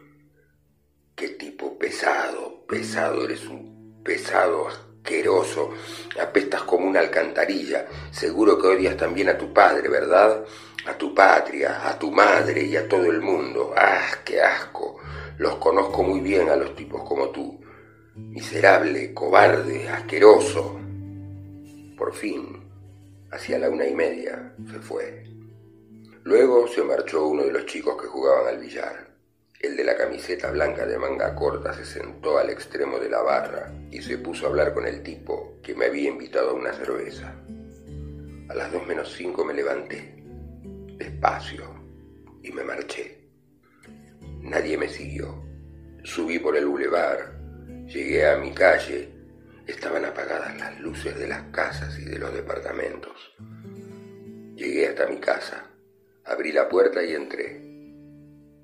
Qué 1.15 1.29
tipo 1.29 1.79
pesado, 1.79 2.62
pesado, 2.73 3.23
eres 3.25 3.47
un 3.49 4.01
pesado 4.03 4.67
asqueroso. 4.67 5.73
Apestas 6.19 6.63
como 6.63 6.87
una 6.87 7.01
alcantarilla. 7.01 7.87
Seguro 8.11 8.59
que 8.59 8.69
odias 8.69 8.97
también 8.97 9.29
a 9.29 9.37
tu 9.37 9.53
padre, 9.53 9.91
¿verdad? 9.91 10.43
A 10.87 10.95
tu 10.95 11.15
patria, 11.15 11.87
a 11.87 11.99
tu 11.99 12.11
madre 12.11 12.65
y 12.65 12.75
a 12.77 12.89
todo 12.89 13.05
el 13.11 13.21
mundo. 13.21 13.75
¡Ah, 13.77 14.09
qué 14.25 14.41
asco! 14.41 14.97
Los 15.37 15.57
conozco 15.57 16.03
muy 16.03 16.21
bien 16.21 16.49
a 16.49 16.57
los 16.57 16.75
tipos 16.75 17.03
como 17.07 17.29
tú. 17.29 17.61
Miserable, 18.15 19.13
cobarde, 19.13 19.91
asqueroso. 19.91 20.81
Por 21.99 22.15
fin, 22.15 22.71
hacia 23.31 23.59
la 23.59 23.69
una 23.69 23.87
y 23.87 23.95
media, 23.95 24.55
se 24.71 24.79
fue. 24.79 25.25
Luego 26.25 26.67
se 26.69 26.83
marchó 26.83 27.27
uno 27.27 27.43
de 27.45 27.53
los 27.53 27.67
chicos 27.67 28.01
que 28.01 28.09
jugaban 28.09 28.47
al 28.49 28.59
billar. 28.59 29.12
El 29.63 29.77
de 29.77 29.85
la 29.85 29.97
camiseta 29.97 30.51
blanca 30.51 30.85
de 30.85 30.99
manga 30.99 31.37
corta 31.37 31.73
se 31.73 31.85
sentó 31.85 32.37
al 32.37 32.51
extremo 32.51 32.99
de 32.99 33.09
la 33.09 33.23
barra 33.23 33.73
y 33.93 34.03
se 34.03 34.19
puso 34.19 34.47
a 34.47 34.49
hablar 34.49 34.75
con 34.75 34.85
el 34.89 35.05
tipo 35.05 35.61
que 35.63 35.73
me 35.77 35.87
había 35.87 36.11
invitado 36.11 36.51
a 36.51 36.55
una 36.55 36.73
cerveza. 36.73 37.33
A 38.49 38.55
las 38.55 38.73
dos 38.73 38.85
menos 38.89 39.13
cinco 39.13 39.45
me 39.45 39.55
levanté, 39.55 40.17
despacio, 40.97 41.63
y 42.43 42.51
me 42.51 42.65
marché. 42.65 43.29
Nadie 44.41 44.77
me 44.77 44.89
siguió. 44.89 45.45
Subí 46.03 46.41
por 46.41 46.57
el 46.57 46.67
bulevar, 46.67 47.39
llegué 47.87 48.29
a 48.29 48.39
mi 48.39 48.53
calle, 48.53 49.15
estaban 49.69 50.05
apagadas 50.05 50.59
las 50.59 50.81
luces 50.81 51.17
de 51.17 51.29
las 51.29 51.43
casas 51.53 51.97
y 52.01 52.05
de 52.05 52.19
los 52.19 52.35
departamentos. 52.35 53.33
Llegué 54.57 54.89
hasta 54.89 55.07
mi 55.07 55.21
casa, 55.21 55.71
abrí 56.25 56.51
la 56.51 56.69
puerta 56.69 57.01
y 57.05 57.15
entré. 57.15 57.72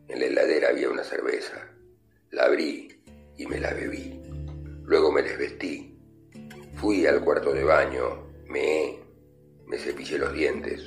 En 0.08 0.20
la 0.20 0.26
heladera 0.26 0.70
había 0.70 0.90
una 0.90 1.04
cerveza. 1.04 1.68
La 2.30 2.44
abrí 2.44 3.00
y 3.36 3.46
me 3.46 3.60
la 3.60 3.72
bebí. 3.72 4.20
Luego 4.84 5.12
me 5.12 5.22
desvestí. 5.22 5.98
Fui 6.76 7.06
al 7.06 7.22
cuarto 7.22 7.52
de 7.52 7.64
baño, 7.64 8.26
me 8.46 9.08
me 9.68 9.76
cepillé 9.76 10.16
los 10.16 10.32
dientes, 10.32 10.80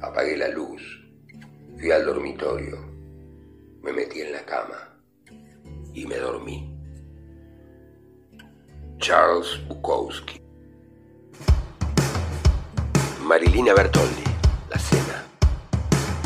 apagué 0.00 0.36
la 0.36 0.46
luz, 0.48 0.80
fui 1.76 1.90
al 1.90 2.04
dormitorio, 2.04 2.78
me 3.82 3.92
metí 3.92 4.20
en 4.20 4.32
la 4.32 4.44
cama 4.44 4.96
y 5.92 6.06
me 6.06 6.16
dormí. 6.16 6.72
Charles 8.98 9.60
Bukowski. 9.66 10.40
Marilina 13.24 13.74
Bertoldi, 13.74 14.22
La 14.70 14.78
Cena, 14.78 15.24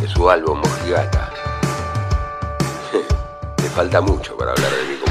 de 0.03 0.07
su 0.07 0.29
álbum 0.29 0.59
Mojigata. 0.59 1.30
Me 3.63 3.69
falta 3.69 4.01
mucho 4.01 4.37
para 4.37 4.53
hablar 4.53 4.71
de 4.71 4.85
mí 4.85 4.97
como 5.03 5.10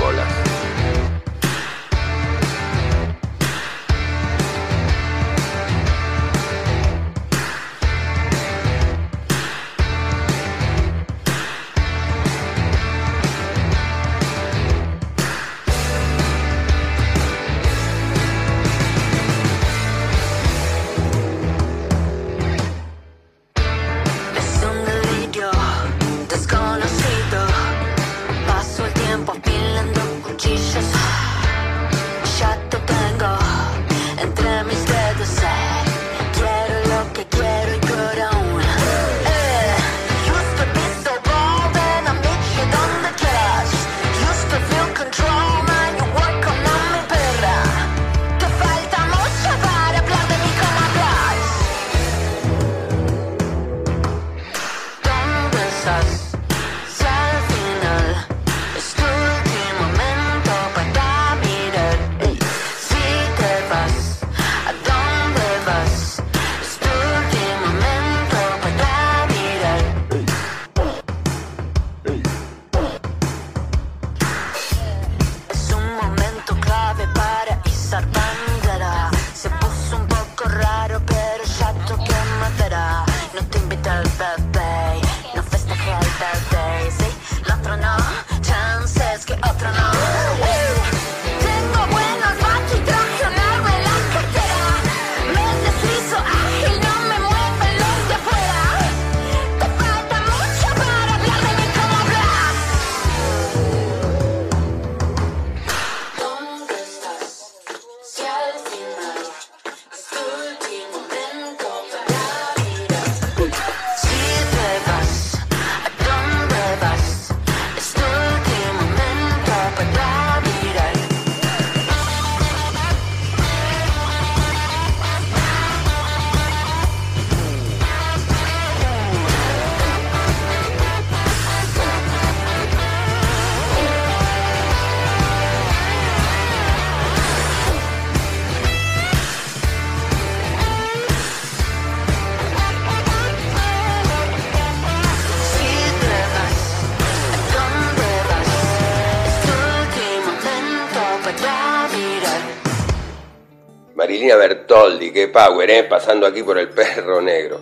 power, 155.29 155.69
¿eh? 155.69 155.83
Pasando 155.83 156.27
aquí 156.27 156.43
por 156.43 156.57
el 156.57 156.69
perro 156.69 157.21
negro. 157.21 157.59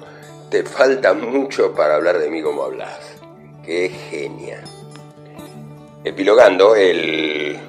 Te 0.49 0.63
falta 0.63 1.13
mucho 1.13 1.73
para 1.73 1.95
hablar 1.95 2.19
de 2.19 2.29
mí 2.29 2.41
como 2.41 2.63
hablas. 2.63 2.97
Qué 3.63 3.89
genia. 3.89 4.63
Epilogando 6.03 6.75
el 6.75 7.59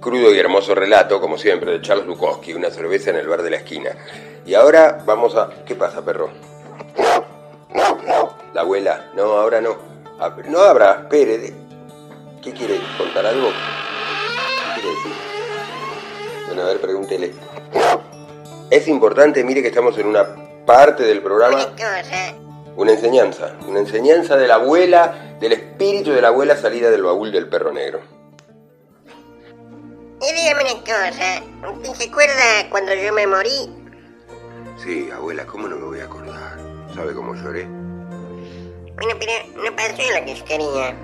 crudo 0.00 0.34
y 0.34 0.38
hermoso 0.38 0.74
relato, 0.74 1.20
como 1.20 1.38
siempre, 1.38 1.72
de 1.72 1.80
Charles 1.80 2.06
Bukowski, 2.06 2.54
una 2.54 2.70
cerveza 2.70 3.10
en 3.10 3.16
el 3.16 3.28
bar 3.28 3.42
de 3.42 3.50
la 3.50 3.56
esquina. 3.56 3.90
Y 4.44 4.54
ahora 4.54 5.02
vamos 5.04 5.36
a... 5.36 5.50
¿Qué 5.64 5.74
pasa, 5.74 6.04
perro? 6.04 6.30
La 8.52 8.60
abuela. 8.60 9.10
No, 9.14 9.22
ahora 9.38 9.60
no. 9.60 9.76
Ah, 10.20 10.36
No 10.48 10.60
abra, 10.60 11.02
espere. 11.02 11.54
¿Qué 12.42 12.52
quiere? 12.52 12.80
¿Contar 12.98 13.24
algo? 13.26 13.48
¿Qué 13.48 14.80
quiere 14.80 14.96
decir? 14.96 15.12
Bueno, 16.46 16.62
a 16.62 16.66
ver, 16.66 16.80
pregúntele. 16.80 17.32
Es 18.72 18.88
importante, 18.88 19.44
mire 19.44 19.60
que 19.60 19.68
estamos 19.68 19.98
en 19.98 20.06
una 20.06 20.24
parte 20.64 21.02
del 21.02 21.20
programa, 21.20 21.56
Una 21.56 21.72
cosa. 21.72 22.34
una 22.74 22.92
enseñanza. 22.92 23.54
Una 23.68 23.80
enseñanza 23.80 24.38
de 24.38 24.48
la 24.48 24.54
abuela, 24.54 25.36
del 25.38 25.52
espíritu 25.52 26.10
de 26.10 26.22
la 26.22 26.28
abuela 26.28 26.56
salida 26.56 26.90
del 26.90 27.02
baúl 27.02 27.30
del 27.30 27.50
perro 27.50 27.70
negro. 27.70 28.00
Y 30.22 30.32
dígame 30.40 30.62
una 30.62 30.80
cosa. 30.80 31.70
¿Usted 31.70 31.92
se 31.96 32.08
acuerda 32.08 32.70
cuando 32.70 32.94
yo 32.94 33.12
me 33.12 33.26
morí? 33.26 33.70
Sí, 34.82 35.10
abuela, 35.10 35.44
¿cómo 35.44 35.68
no 35.68 35.76
me 35.76 35.84
voy 35.84 36.00
a 36.00 36.04
acordar? 36.04 36.58
¿Sabe 36.94 37.12
cómo 37.12 37.34
lloré? 37.34 37.66
Bueno, 37.66 39.14
pero 39.20 39.32
no 39.70 39.76
pasó 39.76 40.00
lo 40.18 40.24
que 40.24 40.34
yo 40.34 40.44
quería. 40.46 40.96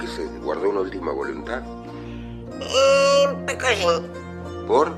¿Que 0.00 0.06
se 0.06 0.24
guardó 0.40 0.70
una 0.70 0.80
última 0.80 1.12
voluntad? 1.12 1.60
Eh, 2.62 3.26
poco 3.46 3.66
sí. 3.68 3.86
¿Por? 4.66 4.96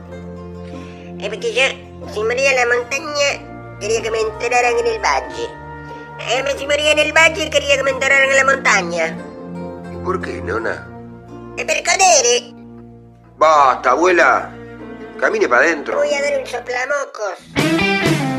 Es 1.20 1.29
porque 1.29 1.52
yo, 1.55 1.62
si 2.12 2.22
moría 2.22 2.50
en 2.50 2.57
la 2.68 2.76
montaña, 2.76 3.79
quería 3.81 4.02
que 4.02 4.11
me 4.11 4.20
enterraran 4.20 4.76
en 4.79 4.87
el 4.87 4.98
valle. 5.00 5.48
Si 6.59 6.66
moría 6.66 6.92
en 6.92 6.98
el 6.98 7.12
valle, 7.12 7.50
quería 7.50 7.76
que 7.76 7.83
me 7.83 7.90
enterraran 7.90 8.31
en 8.31 8.37
la 8.37 8.44
montaña. 8.44 9.16
¿Y 9.92 10.05
por 10.05 10.20
qué, 10.20 10.40
nona? 10.42 10.87
Eh, 11.57 11.64
pero 11.66 11.83
cadere, 11.85 12.52
Basta, 13.38 13.90
abuela. 13.90 14.50
Camine 15.20 15.48
para 15.48 15.62
adentro. 15.64 15.96
voy 15.98 16.12
a 16.12 16.22
dar 16.22 16.40
un 16.40 16.46
soplamocos. 16.46 18.36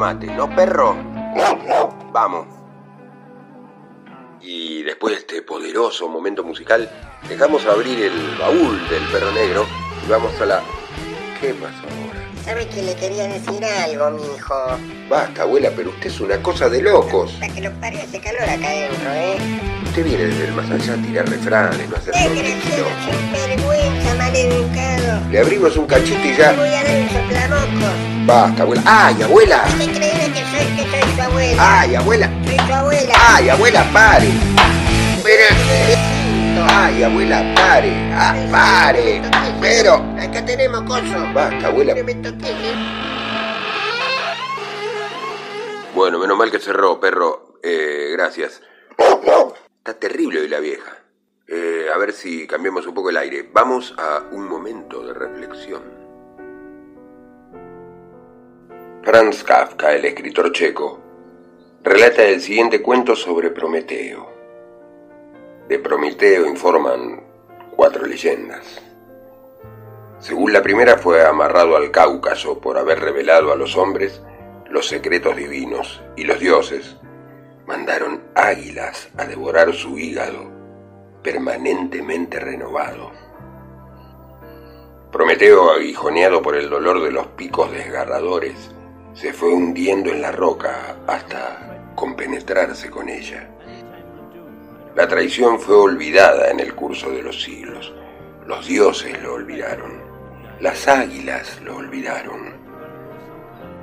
Tomate, 0.00 0.26
¿no, 0.28 0.48
perro? 0.56 0.96
Vamos. 2.10 2.46
Y 4.40 4.82
después 4.82 5.12
de 5.12 5.20
este 5.20 5.42
poderoso 5.42 6.08
momento 6.08 6.42
musical, 6.42 6.90
dejamos 7.28 7.66
abrir 7.66 8.04
el 8.04 8.36
baúl 8.38 8.80
del 8.88 9.02
perro 9.12 9.30
negro 9.32 9.66
y 10.06 10.10
vamos 10.10 10.32
a 10.40 10.46
la... 10.46 10.62
¿Qué 11.38 11.52
pasó 11.52 11.82
ahora? 11.82 12.42
¿Sabe 12.42 12.66
que 12.68 12.82
le 12.82 12.94
quería 12.94 13.24
decir 13.24 13.62
algo, 13.62 14.10
mijo? 14.12 14.54
Basta, 15.10 15.42
abuela, 15.42 15.70
pero 15.76 15.90
usted 15.90 16.06
es 16.06 16.20
una 16.20 16.42
cosa 16.42 16.70
de 16.70 16.80
locos. 16.80 17.32
Para 17.32 17.52
que 17.52 17.60
lo 17.60 17.70
pare 17.72 18.02
ese 18.02 18.20
calor 18.20 18.42
acá 18.42 18.68
adentro, 18.68 19.12
¿eh? 19.12 19.79
Usted 19.90 20.04
viene 20.04 20.26
desde 20.26 20.44
el 20.44 20.52
más 20.52 20.70
allá 20.70 20.94
a 20.94 20.96
tirar 20.98 21.28
refranes, 21.28 21.88
no 21.88 21.96
hacer 21.96 22.14
sin 22.14 23.32
vergüenza, 23.32 24.14
maleducado. 24.14 25.30
Le 25.32 25.40
abrimos 25.40 25.76
un 25.76 25.86
cachito 25.88 26.28
y 26.28 26.36
ya. 26.36 26.52
Voy 26.52 26.68
a 26.68 26.84
dar 26.84 27.50
un. 27.50 28.24
Basta, 28.24 28.62
abuela. 28.62 28.82
¡Ay, 28.86 29.20
abuela! 29.20 29.64
Es 29.66 29.74
increíble 29.74 30.32
que 30.32 30.44
soy, 30.44 30.76
que 30.76 30.82
soy 30.88 31.12
su 31.16 31.22
abuela. 31.22 31.80
¡Ay, 31.80 31.94
abuela! 31.96 32.30
Soy 32.44 32.56
su 32.56 32.72
abuela. 32.72 33.14
¡Ay, 33.18 33.48
abuela, 33.48 33.84
pare! 33.92 34.28
Pero... 35.24 36.66
¡Ay, 36.68 37.02
abuela, 37.02 37.54
pare! 37.56 38.12
¡Ah, 38.14 38.36
pare! 38.52 39.22
Pero... 39.60 39.94
Acá 40.20 40.44
tenemos 40.46 40.82
coso. 40.82 41.32
Basta, 41.34 41.66
abuela. 41.66 41.96
No 41.96 42.04
me 42.04 42.14
toques, 42.14 42.48
¿eh? 42.48 42.74
Bueno, 45.96 46.20
menos 46.20 46.38
mal 46.38 46.48
que 46.48 46.60
cerró, 46.60 47.00
perro. 47.00 47.58
Eh, 47.64 48.10
gracias. 48.12 48.60
Está 49.80 49.98
terrible 49.98 50.42
hoy 50.42 50.48
la 50.48 50.60
vieja. 50.60 50.98
Eh, 51.48 51.86
a 51.92 51.96
ver 51.96 52.12
si 52.12 52.46
cambiamos 52.46 52.86
un 52.86 52.92
poco 52.92 53.08
el 53.08 53.16
aire. 53.16 53.48
Vamos 53.50 53.94
a 53.96 54.24
un 54.30 54.46
momento 54.46 55.02
de 55.06 55.14
reflexión. 55.14 55.82
Franz 59.02 59.42
Kafka, 59.42 59.94
el 59.94 60.04
escritor 60.04 60.52
checo, 60.52 61.00
relata 61.82 62.24
el 62.24 62.42
siguiente 62.42 62.82
cuento 62.82 63.16
sobre 63.16 63.48
Prometeo. 63.48 64.30
De 65.66 65.78
Prometeo 65.78 66.44
informan 66.44 67.24
cuatro 67.74 68.04
leyendas. 68.04 68.82
Según 70.18 70.52
la 70.52 70.60
primera 70.60 70.98
fue 70.98 71.24
amarrado 71.24 71.74
al 71.78 71.90
Cáucaso 71.90 72.60
por 72.60 72.76
haber 72.76 73.00
revelado 73.00 73.50
a 73.50 73.56
los 73.56 73.78
hombres 73.78 74.20
los 74.68 74.86
secretos 74.86 75.36
divinos 75.36 76.02
y 76.16 76.24
los 76.24 76.38
dioses 76.38 76.99
mandaron 77.70 78.20
águilas 78.34 79.10
a 79.16 79.26
devorar 79.26 79.72
su 79.72 79.96
hígado 79.96 80.50
permanentemente 81.22 82.40
renovado. 82.40 83.12
Prometeo, 85.12 85.70
aguijoneado 85.70 86.42
por 86.42 86.56
el 86.56 86.68
dolor 86.68 87.00
de 87.00 87.12
los 87.12 87.28
picos 87.28 87.70
desgarradores, 87.70 88.72
se 89.14 89.32
fue 89.32 89.52
hundiendo 89.52 90.10
en 90.10 90.20
la 90.20 90.32
roca 90.32 90.96
hasta 91.06 91.92
compenetrarse 91.94 92.90
con 92.90 93.08
ella. 93.08 93.48
La 94.96 95.06
traición 95.06 95.60
fue 95.60 95.76
olvidada 95.76 96.50
en 96.50 96.58
el 96.58 96.74
curso 96.74 97.08
de 97.10 97.22
los 97.22 97.40
siglos. 97.40 97.94
Los 98.46 98.66
dioses 98.66 99.22
lo 99.22 99.34
olvidaron. 99.34 100.02
Las 100.58 100.88
águilas 100.88 101.60
lo 101.62 101.76
olvidaron. 101.76 102.52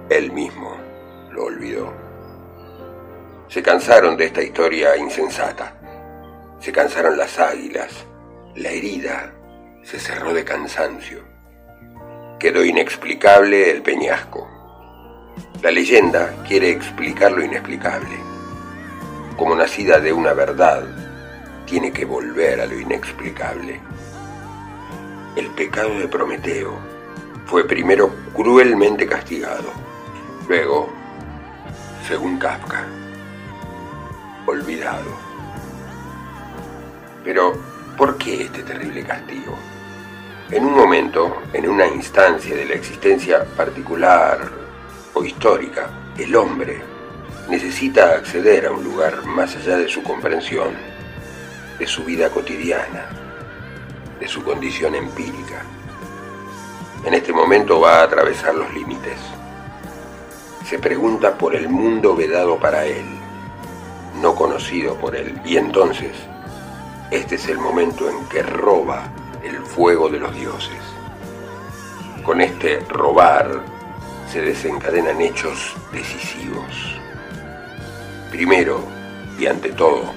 Él 0.10 0.34
mismo 0.34 0.76
lo 1.32 1.45
olvidó. 1.45 2.07
Se 3.49 3.63
cansaron 3.63 4.17
de 4.17 4.25
esta 4.25 4.41
historia 4.41 4.97
insensata. 4.97 5.73
Se 6.60 6.73
cansaron 6.73 7.17
las 7.17 7.39
águilas. 7.39 8.05
La 8.55 8.69
herida 8.71 9.33
se 9.83 9.99
cerró 9.99 10.33
de 10.33 10.43
cansancio. 10.43 11.23
Quedó 12.39 12.65
inexplicable 12.65 13.71
el 13.71 13.81
peñasco. 13.81 14.49
La 15.62 15.71
leyenda 15.71 16.43
quiere 16.45 16.71
explicar 16.71 17.31
lo 17.31 17.41
inexplicable. 17.41 18.17
Como 19.38 19.55
nacida 19.55 20.01
de 20.01 20.12
una 20.12 20.33
verdad, 20.33 20.83
tiene 21.65 21.91
que 21.93 22.03
volver 22.03 22.60
a 22.60 22.65
lo 22.65 22.77
inexplicable. 22.77 23.79
El 25.38 25.47
pecado 25.51 25.97
de 25.97 26.07
Prometeo 26.10 26.73
fue 27.45 27.65
primero 27.65 28.12
cruelmente 28.33 29.07
castigado, 29.07 29.71
luego, 30.47 30.89
según 32.07 32.38
Kafka, 32.38 32.88
olvidado. 34.47 35.05
Pero, 37.23 37.53
¿por 37.97 38.17
qué 38.17 38.43
este 38.43 38.63
terrible 38.63 39.03
castigo? 39.03 39.55
En 40.49 40.65
un 40.65 40.75
momento, 40.75 41.41
en 41.53 41.69
una 41.69 41.88
instancia 41.88 42.55
de 42.55 42.65
la 42.65 42.73
existencia 42.73 43.43
particular 43.43 44.49
o 45.13 45.23
histórica, 45.23 45.89
el 46.17 46.33
hombre 46.36 46.81
necesita 47.49 48.12
acceder 48.12 48.65
a 48.65 48.71
un 48.71 48.83
lugar 48.83 49.25
más 49.25 49.55
allá 49.57 49.77
de 49.77 49.89
su 49.89 50.01
comprensión, 50.03 50.69
de 51.77 51.86
su 51.86 52.05
vida 52.05 52.29
cotidiana, 52.29 53.10
de 54.19 54.27
su 54.27 54.41
condición 54.43 54.95
empírica. 54.95 55.63
En 57.03 57.13
este 57.13 57.33
momento 57.33 57.81
va 57.81 57.99
a 57.99 58.03
atravesar 58.03 58.55
los 58.55 58.73
límites. 58.73 59.17
Se 60.65 60.79
pregunta 60.79 61.38
por 61.38 61.55
el 61.55 61.67
mundo 61.69 62.15
vedado 62.15 62.57
para 62.57 62.86
él, 62.86 63.16
no 64.21 64.36
conocido 64.36 64.95
por 64.95 65.15
él, 65.15 65.39
y 65.45 65.58
entonces 65.58 66.12
este 67.12 67.36
es 67.36 67.47
el 67.47 67.58
momento 67.58 68.10
en 68.10 68.25
que 68.27 68.43
roba 68.43 69.10
el 69.43 69.58
fuego 69.60 70.10
de 70.10 70.19
los 70.19 70.36
dioses. 70.36 70.77
Con 72.23 72.41
este 72.41 72.82
robar 72.89 73.63
se 74.30 74.41
desencadenan 74.41 75.21
hechos 75.21 75.75
decisivos. 75.93 76.99
Primero, 78.30 78.84
y 79.39 79.45
ante 79.45 79.69
todo, 79.69 80.13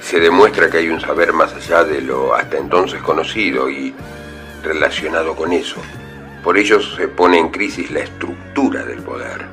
se 0.00 0.18
demuestra 0.18 0.68
que 0.68 0.78
hay 0.78 0.88
un 0.88 1.00
saber 1.00 1.32
más 1.32 1.54
allá 1.54 1.84
de 1.84 2.00
lo 2.00 2.34
hasta 2.34 2.58
entonces 2.58 3.00
conocido 3.02 3.70
y 3.70 3.94
relacionado 4.64 5.36
con 5.36 5.52
eso. 5.52 5.80
Por 6.42 6.58
ello 6.58 6.80
se 6.80 7.06
pone 7.06 7.38
en 7.38 7.50
crisis 7.50 7.90
la 7.90 8.00
estructura 8.00 8.84
del 8.84 9.02
poder. 9.02 9.46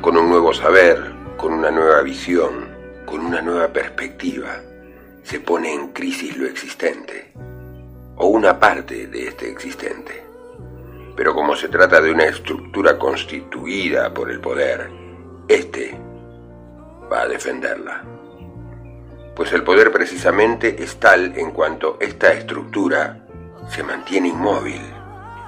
Con 0.00 0.16
un 0.16 0.28
nuevo 0.28 0.52
saber, 0.52 1.17
con 1.38 1.52
una 1.52 1.70
nueva 1.70 2.02
visión, 2.02 2.68
con 3.06 3.24
una 3.24 3.40
nueva 3.40 3.68
perspectiva, 3.68 4.60
se 5.22 5.38
pone 5.38 5.72
en 5.72 5.92
crisis 5.92 6.36
lo 6.36 6.46
existente, 6.46 7.32
o 8.16 8.26
una 8.26 8.58
parte 8.58 9.06
de 9.06 9.28
este 9.28 9.48
existente. 9.48 10.24
Pero 11.14 11.34
como 11.34 11.54
se 11.54 11.68
trata 11.68 12.00
de 12.00 12.10
una 12.10 12.24
estructura 12.24 12.98
constituida 12.98 14.12
por 14.12 14.32
el 14.32 14.40
poder, 14.40 14.90
este 15.46 15.96
va 17.10 17.22
a 17.22 17.28
defenderla. 17.28 18.02
Pues 19.36 19.52
el 19.52 19.62
poder 19.62 19.92
precisamente 19.92 20.82
es 20.82 20.96
tal 20.96 21.38
en 21.38 21.52
cuanto 21.52 21.98
esta 22.00 22.32
estructura 22.32 23.24
se 23.70 23.84
mantiene 23.84 24.28
inmóvil 24.28 24.82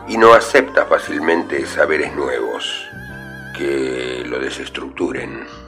y 0.07 0.16
no 0.16 0.35
acepta 0.35 0.87
fácilmente 0.87 1.66
saberes 1.66 2.14
nuevos 2.14 2.87
que 3.59 4.22
lo 4.24 4.38
desestructuren. 4.38 5.60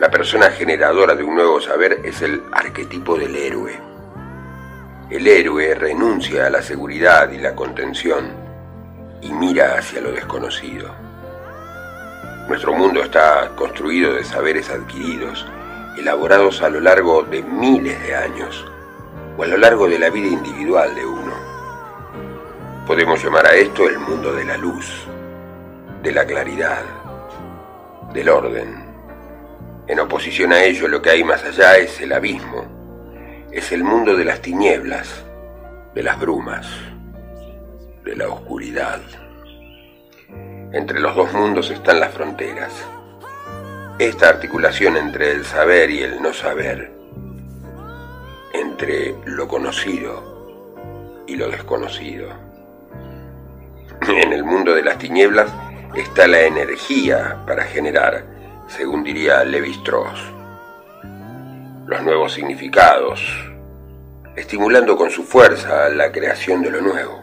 La 0.00 0.10
persona 0.10 0.50
generadora 0.50 1.14
de 1.14 1.22
un 1.22 1.34
nuevo 1.34 1.60
saber 1.60 2.00
es 2.04 2.22
el 2.22 2.42
arquetipo 2.52 3.18
del 3.18 3.36
héroe. 3.36 3.78
El 5.10 5.26
héroe 5.26 5.74
renuncia 5.74 6.46
a 6.46 6.50
la 6.50 6.62
seguridad 6.62 7.30
y 7.30 7.36
la 7.36 7.54
contención 7.54 8.32
y 9.20 9.30
mira 9.30 9.76
hacia 9.76 10.00
lo 10.00 10.10
desconocido. 10.10 10.88
Nuestro 12.48 12.72
mundo 12.72 13.02
está 13.02 13.50
construido 13.54 14.14
de 14.14 14.24
saberes 14.24 14.70
adquiridos, 14.70 15.46
elaborados 15.98 16.62
a 16.62 16.70
lo 16.70 16.80
largo 16.80 17.22
de 17.24 17.42
miles 17.42 18.02
de 18.02 18.16
años 18.16 18.64
o 19.36 19.42
a 19.42 19.48
lo 19.48 19.58
largo 19.58 19.86
de 19.86 19.98
la 19.98 20.08
vida 20.08 20.28
individual 20.28 20.94
de 20.94 21.04
uno. 21.04 21.34
Podemos 22.86 23.22
llamar 23.22 23.48
a 23.48 23.54
esto 23.54 23.86
el 23.86 23.98
mundo 23.98 24.32
de 24.32 24.46
la 24.46 24.56
luz, 24.56 25.06
de 26.02 26.10
la 26.10 26.24
claridad, 26.24 26.84
del 28.14 28.30
orden. 28.30 28.89
En 29.90 29.98
oposición 29.98 30.52
a 30.52 30.62
ello 30.62 30.86
lo 30.86 31.02
que 31.02 31.10
hay 31.10 31.24
más 31.24 31.42
allá 31.42 31.76
es 31.76 32.00
el 32.00 32.12
abismo, 32.12 33.48
es 33.50 33.72
el 33.72 33.82
mundo 33.82 34.16
de 34.16 34.24
las 34.24 34.40
tinieblas, 34.40 35.24
de 35.96 36.04
las 36.04 36.16
brumas, 36.20 36.64
de 38.04 38.14
la 38.14 38.28
oscuridad. 38.28 39.00
Entre 40.72 41.00
los 41.00 41.16
dos 41.16 41.32
mundos 41.32 41.72
están 41.72 41.98
las 41.98 42.14
fronteras. 42.14 42.72
Esta 43.98 44.28
articulación 44.28 44.96
entre 44.96 45.32
el 45.32 45.44
saber 45.44 45.90
y 45.90 46.04
el 46.04 46.22
no 46.22 46.32
saber, 46.32 46.92
entre 48.52 49.16
lo 49.24 49.48
conocido 49.48 51.24
y 51.26 51.34
lo 51.34 51.50
desconocido. 51.50 52.28
En 54.06 54.32
el 54.32 54.44
mundo 54.44 54.72
de 54.72 54.84
las 54.84 54.98
tinieblas 54.98 55.50
está 55.96 56.28
la 56.28 56.42
energía 56.42 57.38
para 57.44 57.64
generar, 57.64 58.38
según 58.70 59.02
diría 59.02 59.42
Levi 59.44 59.72
Strauss, 59.72 60.20
los 61.86 62.02
nuevos 62.02 62.32
significados, 62.32 63.20
estimulando 64.36 64.96
con 64.96 65.10
su 65.10 65.24
fuerza 65.24 65.88
la 65.88 66.12
creación 66.12 66.62
de 66.62 66.70
lo 66.70 66.80
nuevo. 66.80 67.20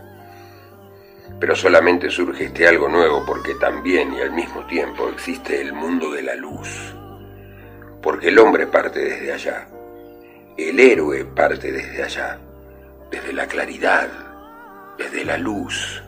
Pero 1.40 1.56
solamente 1.56 2.10
surge 2.10 2.46
este 2.46 2.68
algo 2.68 2.90
nuevo 2.90 3.24
porque 3.26 3.56
también 3.56 4.14
y 4.14 4.22
al 4.22 4.32
mismo 4.32 4.66
tiempo 4.68 5.08
existe 5.08 5.62
el 5.62 5.72
mundo 5.72 6.12
de 6.12 6.24
la 6.24 6.36
luz. 6.36 6.96
Porque 8.02 8.28
el 8.28 8.40
hombre 8.40 8.68
parte 8.68 9.00
desde 9.00 9.32
allá. 9.32 9.68
El 10.58 10.80
héroe 10.80 11.24
parte 11.26 11.72
desde 11.72 12.04
allá. 12.04 12.40
Desde 13.10 13.34
la 13.34 13.48
claridad. 13.48 14.10
Desde 14.98 15.24
la 15.24 15.38
luz. 15.38 16.04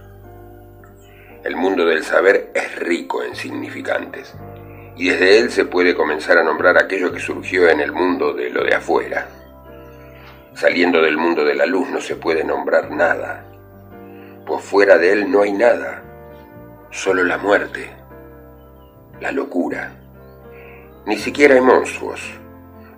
El 1.44 1.56
mundo 1.56 1.86
del 1.86 2.04
saber 2.04 2.52
es 2.54 2.76
rico 2.80 3.24
en 3.24 3.36
significantes. 3.36 4.36
Y 5.00 5.08
desde 5.08 5.40
él 5.40 5.50
se 5.50 5.64
puede 5.64 5.96
comenzar 5.96 6.38
a 6.38 6.44
nombrar 6.44 6.78
aquello 6.78 7.10
que 7.14 7.22
surgió 7.22 7.70
en 7.70 7.80
el 7.80 7.94
mundo 7.94 8.34
de 8.34 8.50
lo 8.50 8.66
de 8.66 8.76
afuera. 8.76 9.30
Saliendo 10.54 11.02
del 11.02 11.16
mundo 11.16 11.46
de 11.46 11.56
la 11.56 11.66
luz 11.66 11.90
no 11.90 12.02
se 12.02 12.18
puede 12.18 12.44
nombrar 12.44 12.92
nada, 12.92 13.46
pues 14.46 14.62
fuera 14.62 14.98
de 14.98 15.14
él 15.14 15.32
no 15.32 15.42
hay 15.42 15.54
nada, 15.54 16.04
solo 16.92 17.24
la 17.24 17.38
muerte, 17.38 17.90
la 19.22 19.32
locura. 19.32 19.94
Ni 21.06 21.18
siquiera 21.18 21.56
hay 21.56 21.62
monstruos. 21.62 22.22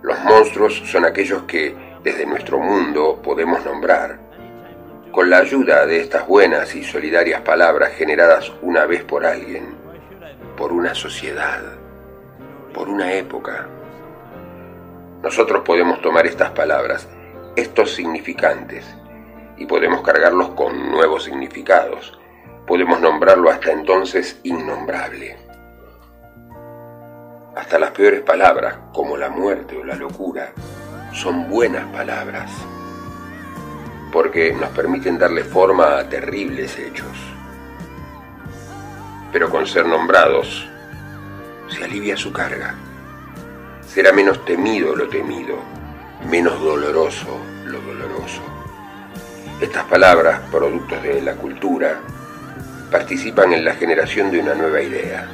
Los 0.02 0.18
monstruos 0.24 0.82
son 0.84 1.04
aquellos 1.04 1.44
que 1.44 1.72
desde 2.02 2.26
nuestro 2.26 2.58
mundo 2.58 3.22
podemos 3.22 3.64
nombrar, 3.64 4.18
con 5.12 5.30
la 5.30 5.38
ayuda 5.38 5.86
de 5.86 6.00
estas 6.00 6.26
buenas 6.26 6.74
y 6.74 6.82
solidarias 6.82 7.42
palabras 7.42 7.92
generadas 7.92 8.52
una 8.60 8.86
vez 8.86 9.04
por 9.04 9.24
alguien, 9.24 9.76
por 10.56 10.72
una 10.72 10.96
sociedad, 10.96 11.62
por 12.72 12.88
una 12.88 13.12
época. 13.12 13.68
Nosotros 15.22 15.62
podemos 15.64 16.00
tomar 16.00 16.26
estas 16.26 16.50
palabras, 16.50 17.08
estos 17.54 17.94
significantes, 17.94 18.84
y 19.56 19.66
podemos 19.66 20.02
cargarlos 20.02 20.50
con 20.50 20.90
nuevos 20.90 21.24
significados. 21.24 22.18
Podemos 22.66 23.00
nombrarlo 23.00 23.50
hasta 23.50 23.70
entonces 23.72 24.40
innombrable. 24.42 25.36
Hasta 27.54 27.78
las 27.78 27.90
peores 27.90 28.22
palabras, 28.22 28.76
como 28.92 29.16
la 29.16 29.28
muerte 29.28 29.76
o 29.76 29.84
la 29.84 29.94
locura, 29.94 30.52
son 31.12 31.48
buenas 31.48 31.84
palabras, 31.92 32.50
porque 34.12 34.52
nos 34.54 34.70
permiten 34.70 35.18
darle 35.18 35.44
forma 35.44 35.98
a 35.98 36.08
terribles 36.08 36.78
hechos. 36.78 37.16
Pero 39.32 39.50
con 39.50 39.66
ser 39.66 39.86
nombrados, 39.86 40.68
se 41.72 41.84
alivia 41.84 42.16
su 42.16 42.32
carga. 42.32 42.74
Será 43.86 44.12
menos 44.12 44.44
temido 44.44 44.94
lo 44.94 45.08
temido, 45.08 45.56
menos 46.30 46.60
doloroso 46.60 47.38
lo 47.64 47.80
doloroso. 47.80 48.42
Estas 49.60 49.84
palabras, 49.84 50.40
productos 50.50 51.02
de 51.02 51.22
la 51.22 51.34
cultura, 51.34 52.00
participan 52.90 53.52
en 53.52 53.64
la 53.64 53.74
generación 53.74 54.30
de 54.30 54.40
una 54.40 54.54
nueva 54.54 54.82
idea. 54.82 55.28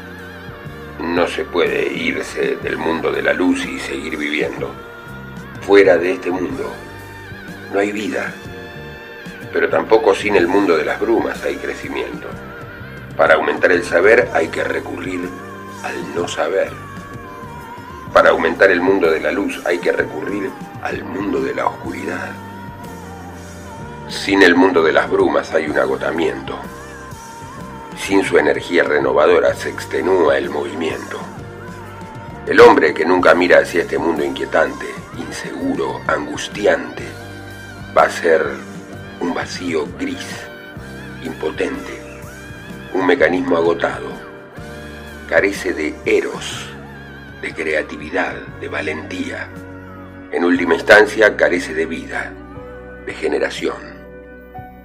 No 1.00 1.26
se 1.26 1.44
puede 1.44 1.92
irse 1.92 2.56
del 2.62 2.76
mundo 2.76 3.10
de 3.10 3.22
la 3.22 3.32
luz 3.32 3.64
y 3.64 3.78
seguir 3.78 4.16
viviendo. 4.16 4.72
Fuera 5.62 5.96
de 5.96 6.12
este 6.12 6.30
mundo 6.30 6.72
no 7.72 7.78
hay 7.78 7.92
vida, 7.92 8.32
pero 9.52 9.68
tampoco 9.68 10.14
sin 10.14 10.36
el 10.36 10.46
mundo 10.46 10.76
de 10.76 10.84
las 10.84 11.00
brumas 11.00 11.42
hay 11.44 11.56
crecimiento. 11.56 12.28
Para 13.16 13.34
aumentar 13.34 13.72
el 13.72 13.82
saber 13.82 14.28
hay 14.32 14.48
que 14.48 14.62
recurrir 14.62 15.28
al 15.82 16.14
no 16.14 16.26
saber. 16.28 16.72
Para 18.12 18.30
aumentar 18.30 18.70
el 18.70 18.80
mundo 18.80 19.10
de 19.10 19.20
la 19.20 19.32
luz 19.32 19.60
hay 19.66 19.78
que 19.78 19.92
recurrir 19.92 20.50
al 20.82 21.04
mundo 21.04 21.40
de 21.40 21.54
la 21.54 21.66
oscuridad. 21.66 22.32
Sin 24.08 24.42
el 24.42 24.54
mundo 24.54 24.82
de 24.82 24.92
las 24.92 25.10
brumas 25.10 25.52
hay 25.52 25.68
un 25.68 25.78
agotamiento. 25.78 26.58
Sin 27.96 28.24
su 28.24 28.38
energía 28.38 28.84
renovadora 28.84 29.54
se 29.54 29.68
extenúa 29.68 30.38
el 30.38 30.48
movimiento. 30.48 31.18
El 32.46 32.60
hombre 32.60 32.94
que 32.94 33.04
nunca 33.04 33.34
mira 33.34 33.58
hacia 33.58 33.82
este 33.82 33.98
mundo 33.98 34.24
inquietante, 34.24 34.86
inseguro, 35.18 36.00
angustiante, 36.06 37.04
va 37.96 38.04
a 38.04 38.10
ser 38.10 38.42
un 39.20 39.34
vacío 39.34 39.86
gris, 39.98 40.46
impotente, 41.22 42.20
un 42.94 43.04
mecanismo 43.04 43.58
agotado. 43.58 44.27
Carece 45.28 45.74
de 45.74 45.94
eros, 46.06 46.70
de 47.42 47.52
creatividad, 47.52 48.34
de 48.62 48.68
valentía. 48.68 49.50
En 50.32 50.42
última 50.42 50.72
instancia, 50.72 51.36
carece 51.36 51.74
de 51.74 51.84
vida, 51.84 52.32
de 53.04 53.12
generación. 53.12 53.76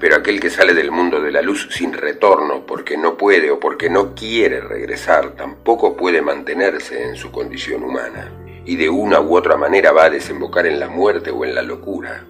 Pero 0.01 0.17
aquel 0.17 0.41
que 0.41 0.49
sale 0.49 0.73
del 0.73 0.91
mundo 0.91 1.21
de 1.21 1.31
la 1.31 1.41
luz 1.41 1.69
sin 1.71 1.93
retorno 1.93 2.65
porque 2.65 2.97
no 2.97 3.15
puede 3.15 3.51
o 3.51 3.59
porque 3.61 3.89
no 3.89 4.13
quiere 4.15 4.59
regresar, 4.59 5.31
tampoco 5.31 5.95
puede 5.95 6.21
mantenerse 6.21 7.01
en 7.05 7.15
su 7.15 7.31
condición 7.31 7.81
humana. 7.81 8.29
Y 8.65 8.75
de 8.75 8.89
una 8.89 9.21
u 9.21 9.37
otra 9.37 9.55
manera 9.55 9.93
va 9.93 10.05
a 10.05 10.09
desembocar 10.09 10.65
en 10.65 10.77
la 10.77 10.89
muerte 10.89 11.31
o 11.31 11.45
en 11.45 11.55
la 11.55 11.61
locura. 11.61 12.25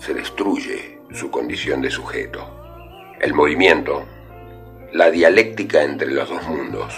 Se 0.00 0.12
destruye 0.12 0.98
su 1.12 1.30
condición 1.30 1.80
de 1.82 1.90
sujeto. 1.90 3.14
El 3.20 3.32
movimiento, 3.32 4.04
la 4.92 5.10
dialéctica 5.10 5.82
entre 5.82 6.10
los 6.10 6.28
dos 6.28 6.42
mundos, 6.44 6.94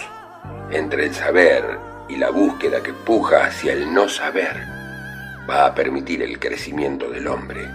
entre 0.71 1.05
el 1.05 1.13
saber 1.13 1.63
y 2.07 2.15
la 2.17 2.29
búsqueda 2.29 2.81
que 2.81 2.93
puja 2.93 3.45
hacia 3.45 3.73
el 3.73 3.93
no 3.93 4.07
saber, 4.07 4.55
va 5.49 5.65
a 5.65 5.75
permitir 5.75 6.21
el 6.21 6.39
crecimiento 6.39 7.09
del 7.09 7.27
hombre 7.27 7.67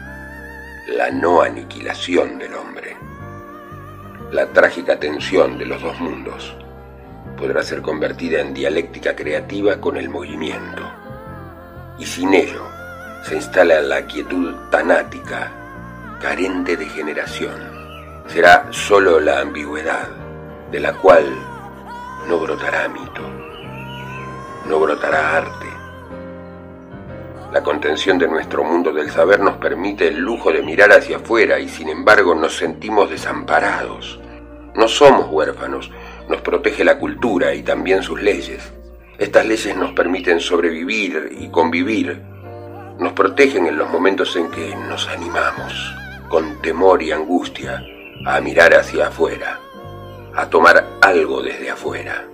la 0.86 1.10
no 1.10 1.40
aniquilación 1.40 2.38
del 2.38 2.54
hombre. 2.54 2.94
La 4.32 4.46
trágica 4.46 4.98
tensión 4.98 5.56
de 5.58 5.64
los 5.64 5.80
dos 5.80 5.98
mundos 5.98 6.54
podrá 7.38 7.62
ser 7.62 7.80
convertida 7.80 8.40
en 8.40 8.52
dialéctica 8.52 9.16
creativa 9.16 9.80
con 9.80 9.96
el 9.96 10.10
movimiento. 10.10 10.82
Y 11.98 12.04
sin 12.04 12.34
ello 12.34 12.66
se 13.22 13.36
instala 13.36 13.80
la 13.80 14.06
quietud 14.06 14.54
tanática, 14.70 15.50
carente 16.20 16.76
de 16.76 16.86
generación. 16.86 17.73
Será 18.26 18.68
sólo 18.70 19.20
la 19.20 19.40
ambigüedad, 19.40 20.08
de 20.70 20.80
la 20.80 20.92
cual 20.94 21.26
no 22.28 22.38
brotará 22.38 22.88
mito, 22.88 23.22
no 24.66 24.78
brotará 24.80 25.36
arte, 25.36 25.74
la 27.54 27.62
contención 27.62 28.18
de 28.18 28.26
nuestro 28.26 28.64
mundo 28.64 28.92
del 28.92 29.12
saber 29.12 29.38
nos 29.38 29.58
permite 29.58 30.08
el 30.08 30.18
lujo 30.18 30.50
de 30.50 30.60
mirar 30.60 30.90
hacia 30.90 31.18
afuera 31.18 31.60
y 31.60 31.68
sin 31.68 31.88
embargo 31.88 32.34
nos 32.34 32.56
sentimos 32.56 33.08
desamparados. 33.08 34.18
No 34.74 34.88
somos 34.88 35.28
huérfanos, 35.30 35.88
nos 36.28 36.40
protege 36.40 36.82
la 36.82 36.98
cultura 36.98 37.54
y 37.54 37.62
también 37.62 38.02
sus 38.02 38.20
leyes. 38.20 38.72
Estas 39.18 39.46
leyes 39.46 39.76
nos 39.76 39.92
permiten 39.92 40.40
sobrevivir 40.40 41.30
y 41.38 41.48
convivir. 41.48 42.20
Nos 42.98 43.12
protegen 43.12 43.68
en 43.68 43.78
los 43.78 43.88
momentos 43.88 44.34
en 44.34 44.50
que 44.50 44.74
nos 44.74 45.06
animamos, 45.06 45.94
con 46.28 46.60
temor 46.60 47.04
y 47.04 47.12
angustia, 47.12 47.84
a 48.26 48.40
mirar 48.40 48.74
hacia 48.74 49.08
afuera, 49.08 49.60
a 50.34 50.48
tomar 50.48 50.86
algo 51.02 51.42
desde 51.42 51.70
afuera. 51.70 52.24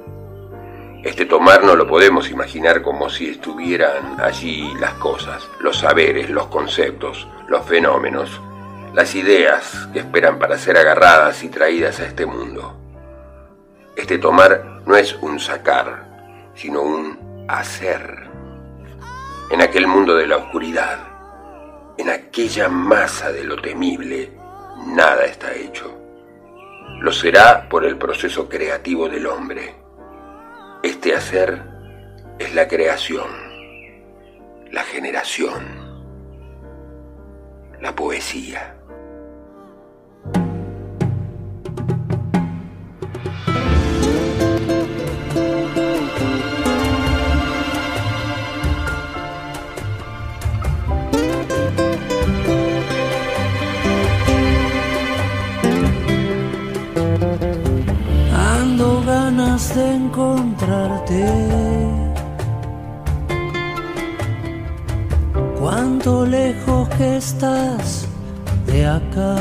Este 1.02 1.24
tomar 1.24 1.64
no 1.64 1.74
lo 1.74 1.86
podemos 1.86 2.30
imaginar 2.30 2.82
como 2.82 3.08
si 3.08 3.30
estuvieran 3.30 4.20
allí 4.20 4.72
las 4.78 4.94
cosas, 4.94 5.48
los 5.58 5.78
saberes, 5.78 6.30
los 6.30 6.46
conceptos, 6.46 7.26
los 7.48 7.64
fenómenos, 7.64 8.40
las 8.94 9.14
ideas 9.14 9.88
que 9.92 10.00
esperan 10.00 10.38
para 10.38 10.58
ser 10.58 10.76
agarradas 10.76 11.42
y 11.42 11.48
traídas 11.48 12.00
a 12.00 12.06
este 12.06 12.26
mundo. 12.26 12.76
Este 13.96 14.18
tomar 14.18 14.82
no 14.86 14.94
es 14.96 15.14
un 15.14 15.40
sacar, 15.40 16.04
sino 16.54 16.82
un 16.82 17.46
hacer. 17.48 18.28
En 19.50 19.62
aquel 19.62 19.86
mundo 19.86 20.14
de 20.16 20.26
la 20.26 20.36
oscuridad, 20.36 20.98
en 21.98 22.10
aquella 22.10 22.68
masa 22.68 23.32
de 23.32 23.42
lo 23.42 23.56
temible, 23.56 24.39
nada 24.86 25.24
está 25.24 25.54
hecho. 25.54 25.96
Lo 27.00 27.12
será 27.12 27.68
por 27.68 27.84
el 27.84 27.96
proceso 27.96 28.48
creativo 28.48 29.08
del 29.08 29.26
hombre 29.26 29.80
este 30.82 31.14
hacer 31.14 31.62
es 32.38 32.54
la 32.54 32.66
creación, 32.66 33.28
la 34.70 34.82
generación, 34.82 35.62
la 37.82 37.94
poesía. 37.94 38.79
De 59.68 59.94
encontrarte. 59.94 61.26
Cuánto 65.60 66.24
lejos 66.24 66.88
que 66.96 67.18
estás 67.18 68.08
de 68.66 68.86
acá. 68.86 69.36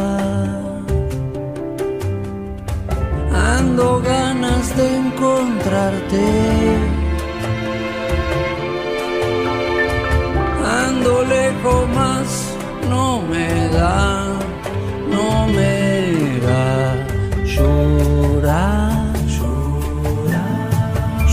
Ando 3.56 4.02
ganas 4.02 4.76
de 4.76 4.98
encontrarte. 4.98 6.26
Ando 10.84 11.24
lejos 11.24 11.90
más, 11.96 12.28
no 12.90 13.22
me 13.22 13.70
da, 13.70 14.26
no 15.10 15.48
me 15.48 16.40
da 16.48 17.08
llorar 17.46 18.89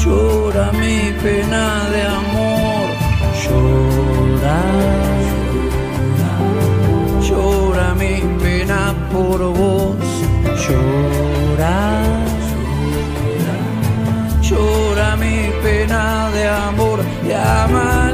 llora 0.07 0.71
mi 0.73 1.13
pena 1.23 1.65
de 1.93 2.03
amor, 2.19 2.87
llora, 3.43 4.59
llora, 5.29 6.33
llora 7.29 7.95
mi 7.95 8.15
pena 8.43 8.95
por 9.13 9.39
vos, 9.59 9.97
llora, 10.63 11.79
llora, 12.49 13.59
llora 14.49 15.17
mi 15.17 15.39
pena 15.63 16.31
de 16.31 16.49
amor, 16.49 16.99
de 17.27 17.35
amar. 17.35 18.06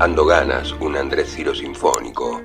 Ando 0.00 0.24
ganas, 0.24 0.72
un 0.80 0.96
Andrés 0.96 1.28
Ciro 1.30 1.54
sinfónico, 1.54 2.40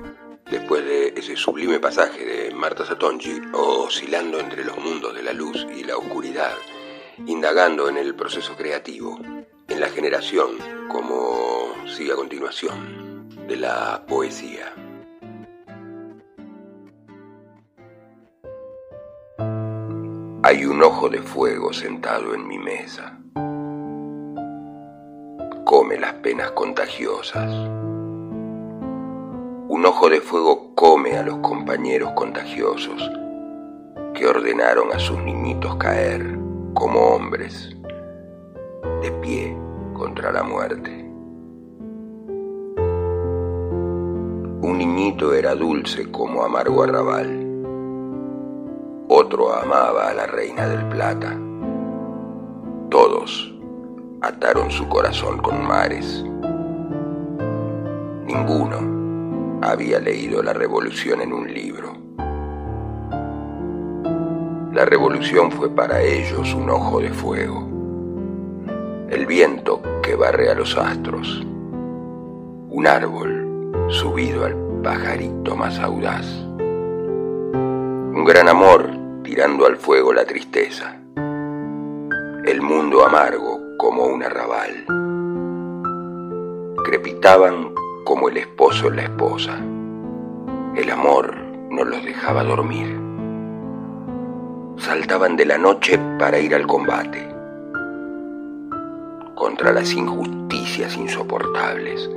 después 0.50 0.84
de 0.84 1.14
ese 1.16 1.36
sublime 1.36 1.80
pasaje 1.80 2.22
de 2.22 2.54
Marta 2.54 2.84
Satonji, 2.84 3.40
oscilando 3.54 4.38
entre 4.38 4.62
los 4.62 4.76
mundos 4.76 5.14
de 5.14 5.22
la 5.22 5.32
luz 5.32 5.66
y 5.74 5.82
la 5.82 5.96
oscuridad, 5.96 6.52
indagando 7.24 7.88
en 7.88 7.96
el 7.96 8.14
proceso 8.14 8.54
creativo, 8.56 9.18
en 9.68 9.80
la 9.80 9.88
generación, 9.88 10.58
como 10.92 11.72
sigue 11.86 12.12
a 12.12 12.16
continuación, 12.16 13.30
de 13.48 13.56
la 13.56 14.04
poesía. 14.06 14.74
Hay 20.42 20.66
un 20.66 20.82
ojo 20.82 21.08
de 21.08 21.22
fuego 21.22 21.72
sentado 21.72 22.34
en 22.34 22.46
mi 22.46 22.58
mesa 22.58 23.15
come 25.66 25.98
las 25.98 26.12
penas 26.14 26.52
contagiosas. 26.52 27.50
Un 29.68 29.84
ojo 29.84 30.08
de 30.08 30.20
fuego 30.20 30.70
come 30.76 31.18
a 31.18 31.24
los 31.24 31.38
compañeros 31.38 32.12
contagiosos 32.12 33.10
que 34.14 34.28
ordenaron 34.28 34.92
a 34.92 35.00
sus 35.00 35.18
niñitos 35.24 35.74
caer 35.74 36.38
como 36.72 37.00
hombres, 37.00 37.76
de 39.02 39.10
pie 39.20 39.58
contra 39.92 40.30
la 40.30 40.44
muerte. 40.44 41.10
Un 44.62 44.78
niñito 44.78 45.34
era 45.34 45.56
dulce 45.56 46.08
como 46.12 46.44
amargo 46.44 46.84
arrabal. 46.84 47.44
Otro 49.08 49.52
amaba 49.52 50.10
a 50.10 50.14
la 50.14 50.26
reina 50.26 50.68
del 50.68 50.88
plata. 50.90 51.36
Todos 52.88 53.55
ataron 54.20 54.70
su 54.70 54.88
corazón 54.88 55.38
con 55.38 55.66
mares. 55.66 56.24
Ninguno 58.26 59.60
había 59.62 60.00
leído 60.00 60.42
la 60.42 60.52
revolución 60.52 61.20
en 61.20 61.32
un 61.32 61.52
libro. 61.52 61.92
La 64.72 64.84
revolución 64.84 65.50
fue 65.50 65.70
para 65.70 66.02
ellos 66.02 66.52
un 66.54 66.68
ojo 66.68 67.00
de 67.00 67.10
fuego, 67.10 67.66
el 69.08 69.24
viento 69.24 69.80
que 70.02 70.14
barre 70.14 70.50
a 70.50 70.54
los 70.54 70.76
astros, 70.76 71.46
un 72.68 72.86
árbol 72.86 73.72
subido 73.88 74.44
al 74.44 74.54
pajarito 74.82 75.56
más 75.56 75.78
audaz, 75.78 76.26
un 77.46 78.24
gran 78.26 78.48
amor 78.48 78.90
tirando 79.22 79.66
al 79.66 79.76
fuego 79.76 80.12
la 80.12 80.26
tristeza, 80.26 80.96
el 82.44 82.60
mundo 82.60 83.04
amargo 83.06 83.55
como 83.78 84.04
un 84.04 84.22
arrabal, 84.22 84.84
crepitaban 86.84 87.74
como 88.04 88.28
el 88.28 88.36
esposo 88.38 88.88
en 88.88 88.96
la 88.96 89.02
esposa, 89.02 89.58
el 90.76 90.90
amor 90.90 91.34
no 91.70 91.84
los 91.84 92.04
dejaba 92.04 92.44
dormir 92.44 93.06
saltaban 94.78 95.36
de 95.36 95.46
la 95.46 95.58
noche 95.58 95.98
para 96.18 96.38
ir 96.38 96.54
al 96.54 96.66
combate 96.66 97.26
contra 99.34 99.72
las 99.72 99.92
injusticias 99.92 100.96
insoportables, 100.96 102.08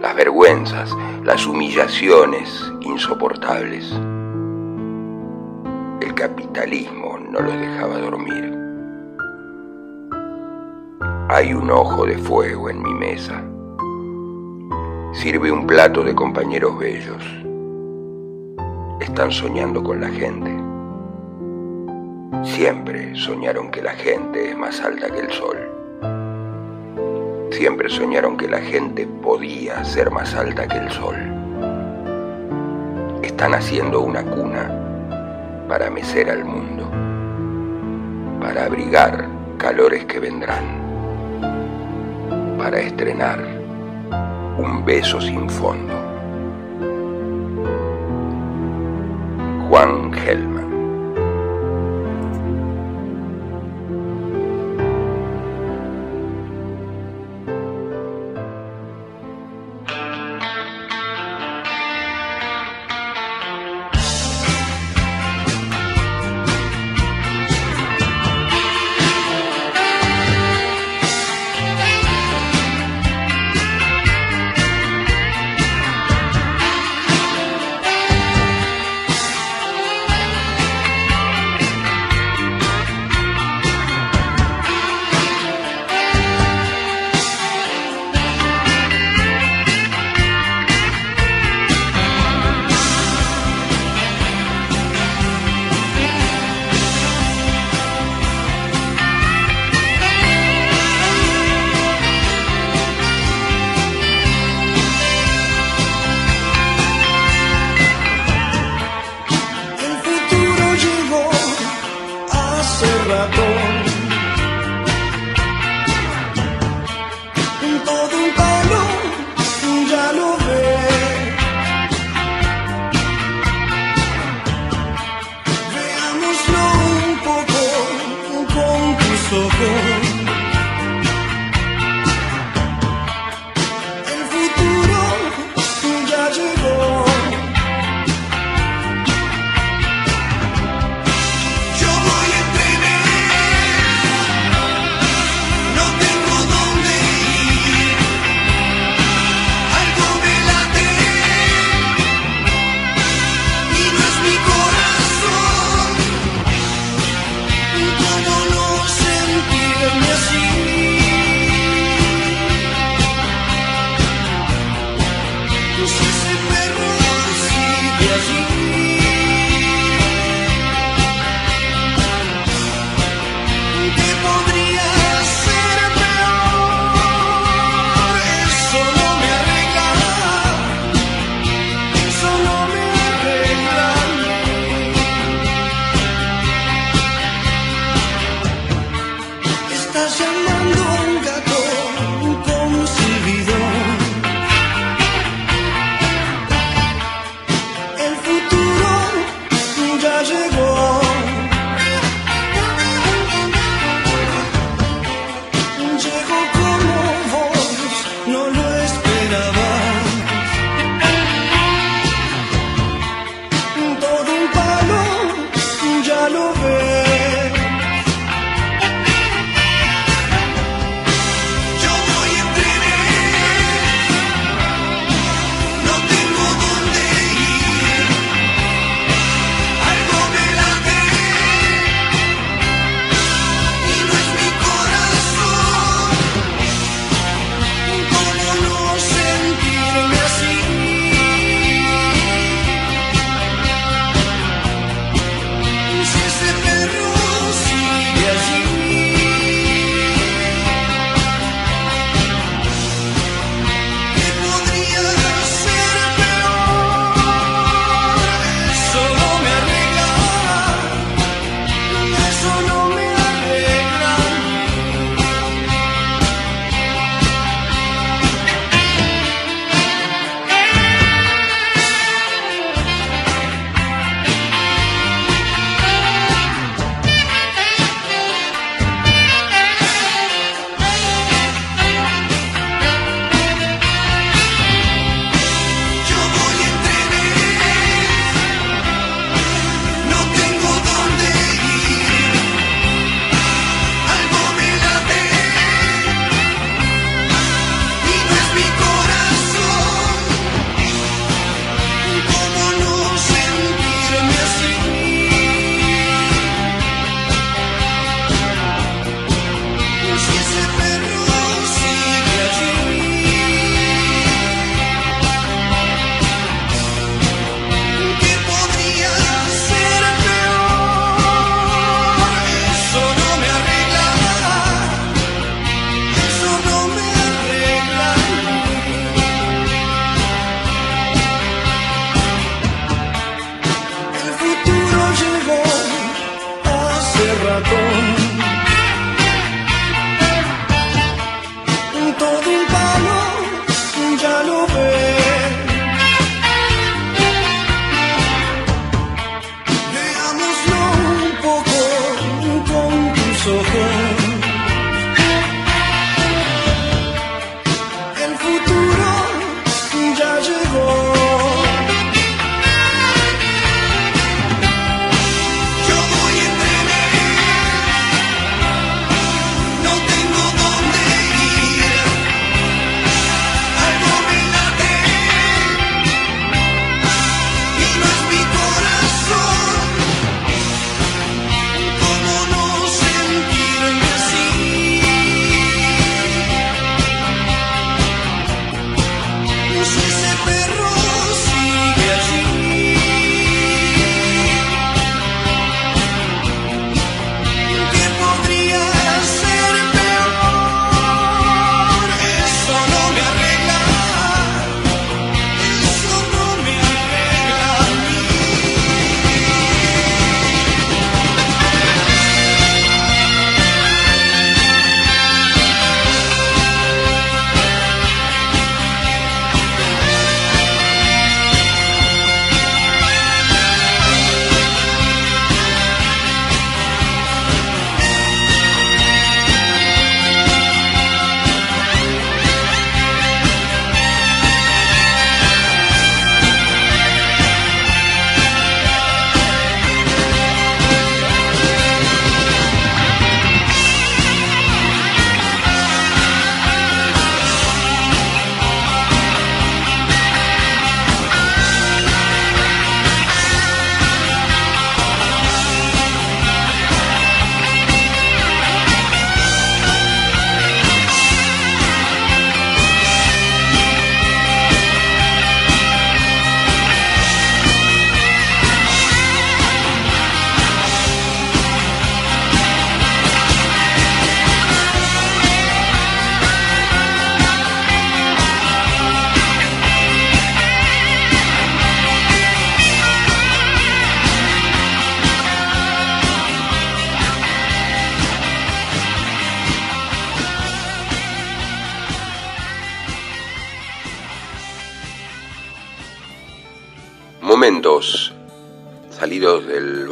las 0.00 0.14
vergüenzas, 0.14 0.94
las 1.24 1.46
humillaciones 1.46 2.64
insoportables. 2.80 3.90
El 6.02 6.14
capitalismo 6.14 7.18
no 7.18 7.40
los 7.40 7.54
dejaba 7.54 7.98
dormir. 7.98 8.59
Hay 11.32 11.54
un 11.54 11.70
ojo 11.70 12.06
de 12.06 12.18
fuego 12.18 12.70
en 12.70 12.82
mi 12.82 12.92
mesa. 12.92 13.40
Sirve 15.12 15.52
un 15.52 15.64
plato 15.64 16.02
de 16.02 16.12
compañeros 16.12 16.76
bellos. 16.76 17.22
Están 18.98 19.30
soñando 19.30 19.80
con 19.80 20.00
la 20.00 20.08
gente. 20.08 20.50
Siempre 22.42 23.14
soñaron 23.14 23.70
que 23.70 23.80
la 23.80 23.92
gente 23.92 24.50
es 24.50 24.58
más 24.58 24.80
alta 24.80 25.08
que 25.08 25.20
el 25.20 25.30
sol. 25.30 25.56
Siempre 27.52 27.88
soñaron 27.88 28.36
que 28.36 28.48
la 28.48 28.60
gente 28.60 29.06
podía 29.06 29.84
ser 29.84 30.10
más 30.10 30.34
alta 30.34 30.66
que 30.66 30.78
el 30.78 30.90
sol. 30.90 31.14
Están 33.22 33.54
haciendo 33.54 34.00
una 34.00 34.24
cuna 34.24 34.68
para 35.68 35.90
mecer 35.90 36.28
al 36.28 36.44
mundo, 36.44 36.90
para 38.40 38.64
abrigar 38.64 39.28
calores 39.58 40.04
que 40.06 40.18
vendrán, 40.18 40.79
para 42.60 42.78
estrenar 42.78 43.38
un 44.58 44.84
beso 44.84 45.18
sin 45.18 45.48
fondo. 45.48 46.09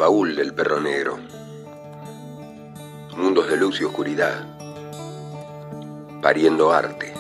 Baúl 0.09 0.35
del 0.35 0.55
perro 0.55 0.81
negro. 0.81 1.19
Mundos 3.15 3.47
de 3.51 3.59
luz 3.59 3.79
y 3.83 3.85
oscuridad. 3.85 4.43
Pariendo 6.23 6.73
arte. 6.73 7.13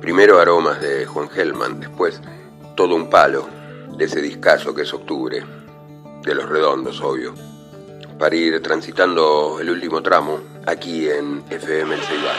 Primero 0.00 0.40
aromas 0.40 0.80
de 0.80 1.06
Juan 1.06 1.30
Gelman, 1.30 1.78
después 1.78 2.20
todo 2.74 2.96
un 2.96 3.08
palo 3.08 3.48
de 3.96 4.06
ese 4.06 4.20
discazo 4.20 4.74
que 4.74 4.82
es 4.82 4.92
octubre, 4.92 5.44
de 6.24 6.34
los 6.34 6.48
redondos, 6.48 7.00
obvio. 7.00 7.34
Para 8.18 8.34
ir 8.34 8.60
transitando 8.60 9.60
el 9.60 9.70
último 9.70 10.02
tramo 10.02 10.40
aquí 10.66 11.08
en 11.08 11.44
FM 11.50 11.94
El 11.94 12.00
Ceibal. 12.00 12.36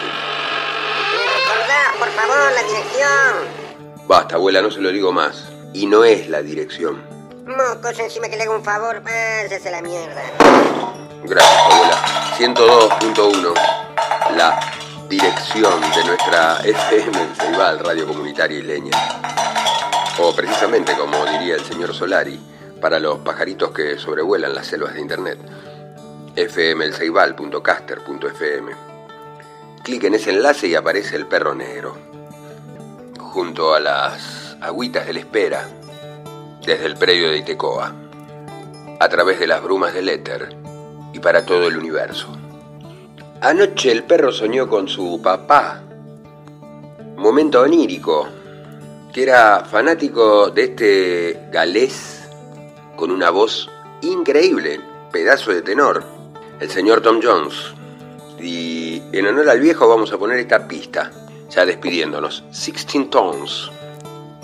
Por 1.98 2.10
favor, 2.10 2.52
la 2.54 2.64
dirección. 2.64 4.08
Basta, 4.10 4.36
abuela, 4.36 4.62
no 4.62 4.72
se 4.72 4.82
lo 4.82 4.90
digo 4.92 5.14
más. 5.14 5.54
Y 5.74 5.86
no 5.86 6.04
es 6.04 6.28
la 6.28 6.42
dirección. 6.42 7.15
Mocos, 7.46 8.00
encima 8.00 8.28
que 8.28 8.38
le 8.38 8.44
hago 8.44 8.56
un 8.56 8.64
favor, 8.64 9.04
váyase 9.04 9.70
a 9.70 9.72
la 9.72 9.84
mierda. 9.84 10.24
Gracias, 11.24 11.72
abuela. 11.72 11.96
102.1, 12.38 13.54
la 14.36 14.60
dirección 15.08 15.80
de 15.82 16.04
nuestra 16.06 16.58
FM 16.64 17.36
Ceibal, 17.36 17.78
Radio 17.80 18.08
Comunitaria 18.08 18.58
Isleña. 18.58 18.98
O 20.20 20.36
precisamente, 20.36 20.98
como 20.98 21.24
diría 21.28 21.54
el 21.56 21.64
señor 21.64 21.94
Solari, 21.94 22.40
para 22.82 23.00
los 23.00 23.20
pajaritos 23.20 23.70
que 23.72 24.00
sobrevuelan 24.00 24.56
las 24.56 24.66
selvas 24.66 24.96
de 24.96 25.02
Internet, 25.02 25.38
fmelceibal.caster.fm. 26.36 28.72
Clic 29.84 30.04
en 30.04 30.16
ese 30.16 30.32
enlace 30.32 30.66
y 30.68 30.74
aparece 30.74 31.16
el 31.16 31.28
perro 31.28 31.54
negro, 31.54 31.96
junto 33.20 33.76
a 33.76 33.80
las 33.80 34.58
agüitas 34.62 35.06
de 35.06 35.14
la 35.14 35.20
espera, 35.20 35.70
desde 36.66 36.86
el 36.86 36.96
predio 36.96 37.30
de 37.30 37.38
Itecoa, 37.38 37.94
a 39.00 39.10
través 39.10 39.40
de 39.40 39.48
las 39.48 39.62
brumas 39.62 39.94
del 39.94 40.10
éter 40.10 40.56
y 41.14 41.20
para 41.20 41.46
todo 41.46 41.68
el 41.68 41.78
universo. 41.78 42.36
Anoche 43.42 43.92
el 43.92 44.04
perro 44.04 44.32
soñó 44.32 44.68
con 44.68 44.88
su 44.88 45.22
papá, 45.22 45.84
momento 47.16 47.62
onírico, 47.62 48.28
que 49.14 49.24
era 49.24 49.64
fanático 49.64 50.50
de 50.50 50.64
este 50.64 51.48
galés 51.52 52.28
con 52.96 53.12
una 53.12 53.30
voz 53.30 53.70
increíble, 54.02 54.82
pedazo 55.12 55.52
de 55.52 55.62
tenor, 55.62 56.04
el 56.60 56.70
señor 56.70 57.02
Tom 57.02 57.20
Jones. 57.24 57.74
Y 58.40 59.02
en 59.12 59.28
honor 59.28 59.50
al 59.50 59.60
viejo 59.60 59.88
vamos 59.88 60.12
a 60.12 60.18
poner 60.18 60.40
esta 60.40 60.68
pista, 60.68 61.12
ya 61.50 61.66
despidiéndonos, 61.66 62.44
16 62.50 63.10
Tons, 63.10 63.72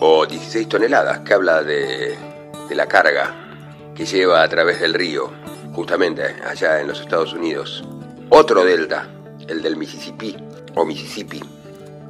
o 0.04 0.26
16 0.26 0.68
toneladas, 0.68 1.20
que 1.20 1.36
habla 1.36 1.62
de, 1.62 2.18
la 2.72 2.88
carga 2.88 3.36
que 3.94 4.06
lleva 4.06 4.42
a 4.42 4.50
través 4.50 4.80
del 4.80 4.96
río, 4.96 5.30
justamente 5.74 6.24
allá 6.44 6.82
en 6.82 6.88
los 6.88 7.02
Estados 7.02 7.34
Unidos. 7.34 7.84
Otro 8.30 8.66
delta, 8.66 9.08
el 9.48 9.62
del 9.62 9.78
Mississippi, 9.78 10.36
o 10.74 10.86
Mississippi, 10.86 11.40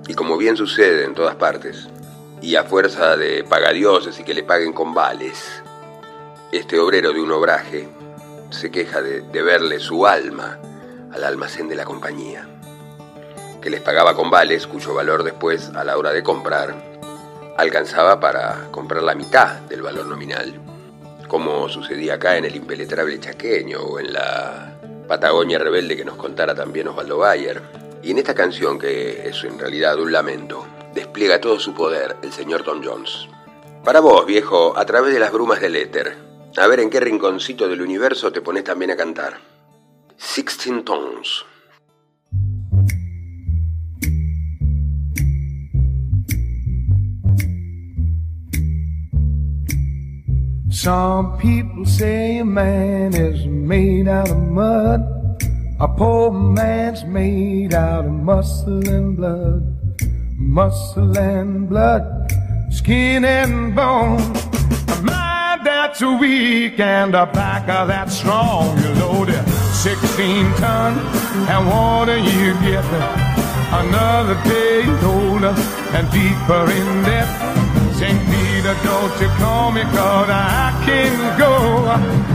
y 0.07 0.13
como 0.13 0.37
bien 0.37 0.55
sucede 0.55 1.03
en 1.03 1.15
todas 1.15 1.35
partes, 1.35 1.89
y 2.41 2.55
a 2.55 2.63
fuerza 2.63 3.17
de 3.17 3.43
pagadioses 3.43 4.17
y 4.21 4.23
que 4.23 4.33
le 4.33 4.43
paguen 4.43 4.71
con 4.71 4.93
vales, 4.93 5.61
este 6.53 6.79
obrero 6.79 7.11
de 7.11 7.19
un 7.19 7.31
obraje 7.31 7.89
se 8.51 8.71
queja 8.71 9.01
de, 9.01 9.19
de 9.21 9.41
verle 9.41 9.79
su 9.79 10.07
alma 10.07 10.59
al 11.11 11.25
almacén 11.25 11.67
de 11.67 11.75
la 11.75 11.83
compañía, 11.83 12.47
que 13.61 13.69
les 13.69 13.81
pagaba 13.81 14.15
con 14.15 14.29
vales 14.29 14.65
cuyo 14.65 14.93
valor 14.93 15.23
después, 15.23 15.71
a 15.75 15.83
la 15.83 15.97
hora 15.97 16.13
de 16.13 16.23
comprar, 16.23 16.90
alcanzaba 17.61 18.19
para 18.19 18.69
comprar 18.71 19.03
la 19.03 19.13
mitad 19.13 19.59
del 19.61 19.83
valor 19.83 20.07
nominal, 20.07 20.59
como 21.27 21.69
sucedía 21.69 22.15
acá 22.15 22.37
en 22.37 22.45
el 22.45 22.55
impenetrable 22.55 23.19
chaqueño 23.19 23.79
o 23.81 23.99
en 23.99 24.13
la 24.13 24.73
Patagonia 25.07 25.59
rebelde 25.59 25.95
que 25.95 26.05
nos 26.05 26.15
contara 26.15 26.55
también 26.55 26.87
Osvaldo 26.87 27.19
Bayer. 27.19 27.61
Y 28.01 28.11
en 28.11 28.17
esta 28.17 28.33
canción, 28.33 28.79
que 28.79 29.27
es 29.27 29.43
en 29.43 29.59
realidad 29.59 29.99
un 29.99 30.11
lamento, 30.11 30.65
despliega 30.93 31.39
todo 31.39 31.59
su 31.59 31.73
poder 31.75 32.15
el 32.23 32.31
señor 32.31 32.63
Tom 32.63 32.81
Jones. 32.83 33.27
Para 33.83 33.99
vos, 33.99 34.25
viejo, 34.25 34.73
a 34.75 34.85
través 34.85 35.13
de 35.13 35.19
las 35.19 35.31
brumas 35.31 35.61
del 35.61 35.75
éter, 35.75 36.17
a 36.57 36.67
ver 36.67 36.79
en 36.79 36.89
qué 36.89 36.99
rinconcito 36.99 37.67
del 37.67 37.81
universo 37.81 38.31
te 38.31 38.41
pones 38.41 38.63
también 38.63 38.91
a 38.91 38.97
cantar. 38.97 39.39
Sixteen 40.17 40.83
Tones. 40.83 41.45
Some 50.81 51.37
people 51.37 51.85
say 51.85 52.39
a 52.39 52.43
man 52.43 53.13
is 53.13 53.45
made 53.45 54.07
out 54.07 54.31
of 54.31 54.37
mud. 54.39 55.01
A 55.79 55.87
poor 55.87 56.31
man's 56.31 57.03
made 57.03 57.75
out 57.75 58.05
of 58.05 58.11
muscle 58.11 58.89
and 58.89 59.15
blood. 59.15 59.61
Muscle 60.39 61.15
and 61.15 61.69
blood, 61.69 62.33
skin 62.71 63.25
and 63.25 63.75
bone. 63.75 64.21
A 64.87 65.01
mind 65.03 65.67
that's 65.67 66.01
weak 66.01 66.79
and 66.79 67.13
a 67.13 67.27
backer 67.27 67.85
that's 67.85 68.17
strong. 68.17 68.75
You 68.79 68.89
loaded 68.95 69.47
16 69.85 70.51
ton 70.55 70.97
and 71.47 71.67
water 71.67 72.17
you 72.17 72.53
get 72.65 72.83
another 73.69 74.33
day 74.49 74.81
older 75.05 75.53
and 75.93 76.09
deeper 76.09 76.71
in 76.71 77.03
debt. 77.03 77.60
St. 78.01 78.19
Peter, 78.31 78.75
don't 78.83 79.21
you 79.21 79.27
call 79.37 79.71
me 79.71 79.83
cause 79.83 80.27
I 80.27 80.73
can 80.87 81.37
go. 81.37 81.53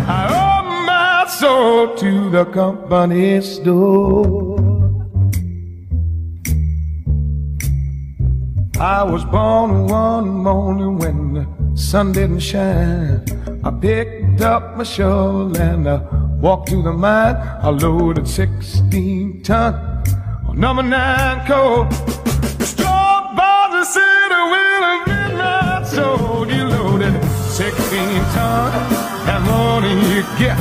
I 0.07 0.21
owe 0.41 0.87
my 0.87 1.27
soul 1.29 1.97
to 1.97 2.31
the 2.31 2.45
company 2.45 3.41
store. 3.41 4.61
I 8.79 9.03
was 9.03 9.25
born 9.25 9.89
one 9.89 10.29
morning 10.29 10.99
when 10.99 11.35
the 11.35 11.45
sun 11.77 12.13
didn't 12.13 12.45
shine. 12.51 13.25
I 13.65 13.71
picked 13.73 14.43
up 14.43 14.77
my 14.77 14.85
shovel 14.85 15.57
and 15.57 15.89
I 15.89 15.97
walked 16.39 16.69
to 16.69 16.81
the 16.81 16.93
mine. 16.93 17.35
I 17.35 17.71
loaded 17.71 18.29
16 18.29 19.43
ton 19.43 19.75
on 20.47 20.61
number 20.61 20.85
nine 20.85 21.45
coal. 21.45 21.91
Straw 22.61 23.35
by 23.35 23.69
the 23.73 23.85
city 23.85 24.41
with 24.53 25.13
a 25.13 25.16
16 27.67 27.99
ton 28.31 28.73
and 29.27 29.45
morning 29.45 29.99
you 30.15 30.23
get 30.39 30.57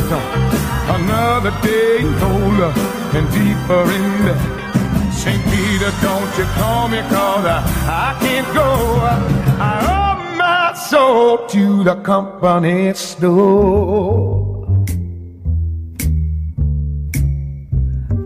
another 0.97 1.51
day 1.62 2.01
older 2.32 2.74
and 3.14 3.26
deeper 3.30 3.84
in 3.97 4.26
debt. 4.26 5.14
St. 5.14 5.43
Peter, 5.51 5.91
don't 6.01 6.36
you 6.36 6.45
call 6.58 6.88
me 6.88 7.01
cause 7.01 7.45
I, 7.45 7.62
I 7.86 8.18
can't 8.20 8.51
go. 8.56 8.72
I 9.62 9.76
owe 9.93 10.36
my 10.36 10.74
soul 10.74 11.45
to 11.49 11.84
the 11.84 11.95
company 11.97 12.91
store. 12.95 14.66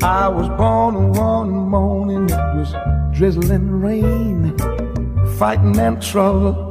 I 0.02 0.30
was 0.30 0.48
born 0.58 1.12
one 1.12 1.52
morning, 1.52 2.30
it 2.30 2.56
was 2.56 2.74
drizzling 3.12 3.82
rain, 3.82 4.58
fighting 5.38 5.78
and 5.78 6.02
trouble 6.02 6.69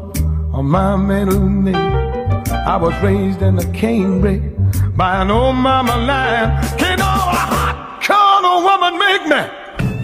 on 0.58 0.66
my 0.66 0.96
middle. 0.96 1.68
I 2.72 2.76
was 2.76 2.94
raised 3.00 3.42
in 3.42 3.58
a 3.58 3.66
canebrake 3.78 4.46
by 4.96 5.22
an 5.22 5.30
old 5.30 5.54
mama 5.54 5.96
lion. 5.96 6.48
Can't 6.76 6.98
no 6.98 7.06
hot 7.06 8.02
corner 8.02 8.56
woman 8.66 8.94
make 8.98 9.24
me 9.32 9.42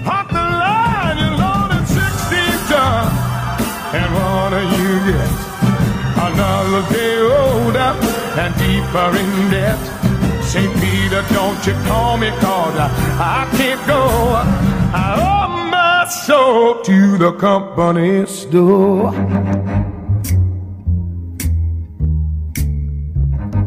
Hop 0.06 0.28
the 0.28 0.44
line, 0.62 1.18
you 1.22 1.30
loaded 1.42 1.84
16 1.88 2.70
ton. 2.70 3.04
And 3.98 4.08
what 4.14 4.50
do 4.54 4.60
you 4.78 4.92
get? 5.10 5.30
Another 6.28 6.82
day 6.94 7.18
older 7.42 7.90
and 8.42 8.52
deeper 8.62 9.10
in 9.22 9.32
debt. 9.50 9.80
St. 10.44 10.72
Peter, 10.80 11.22
don't 11.34 11.60
you 11.66 11.74
call 11.88 12.16
me 12.16 12.30
cause 12.38 12.76
I, 12.78 12.88
I 13.18 13.56
can't 13.56 13.84
go. 13.88 14.02
I 14.94 15.06
owe 15.18 15.70
my 15.70 16.06
soul 16.08 16.80
to 16.82 17.18
the 17.18 17.32
company 17.32 18.24
store. 18.26 19.10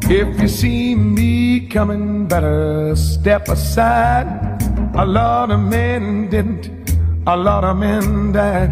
If 0.09 0.39
you 0.39 0.47
see 0.47 0.95
me 0.95 1.67
coming, 1.67 2.27
better 2.27 2.95
step 2.95 3.49
aside. 3.49 4.27
A 4.95 5.05
lot 5.05 5.51
of 5.51 5.59
men 5.59 6.29
didn't, 6.29 6.69
a 7.27 7.35
lot 7.35 7.65
of 7.65 7.75
men 7.75 8.31
died. 8.31 8.71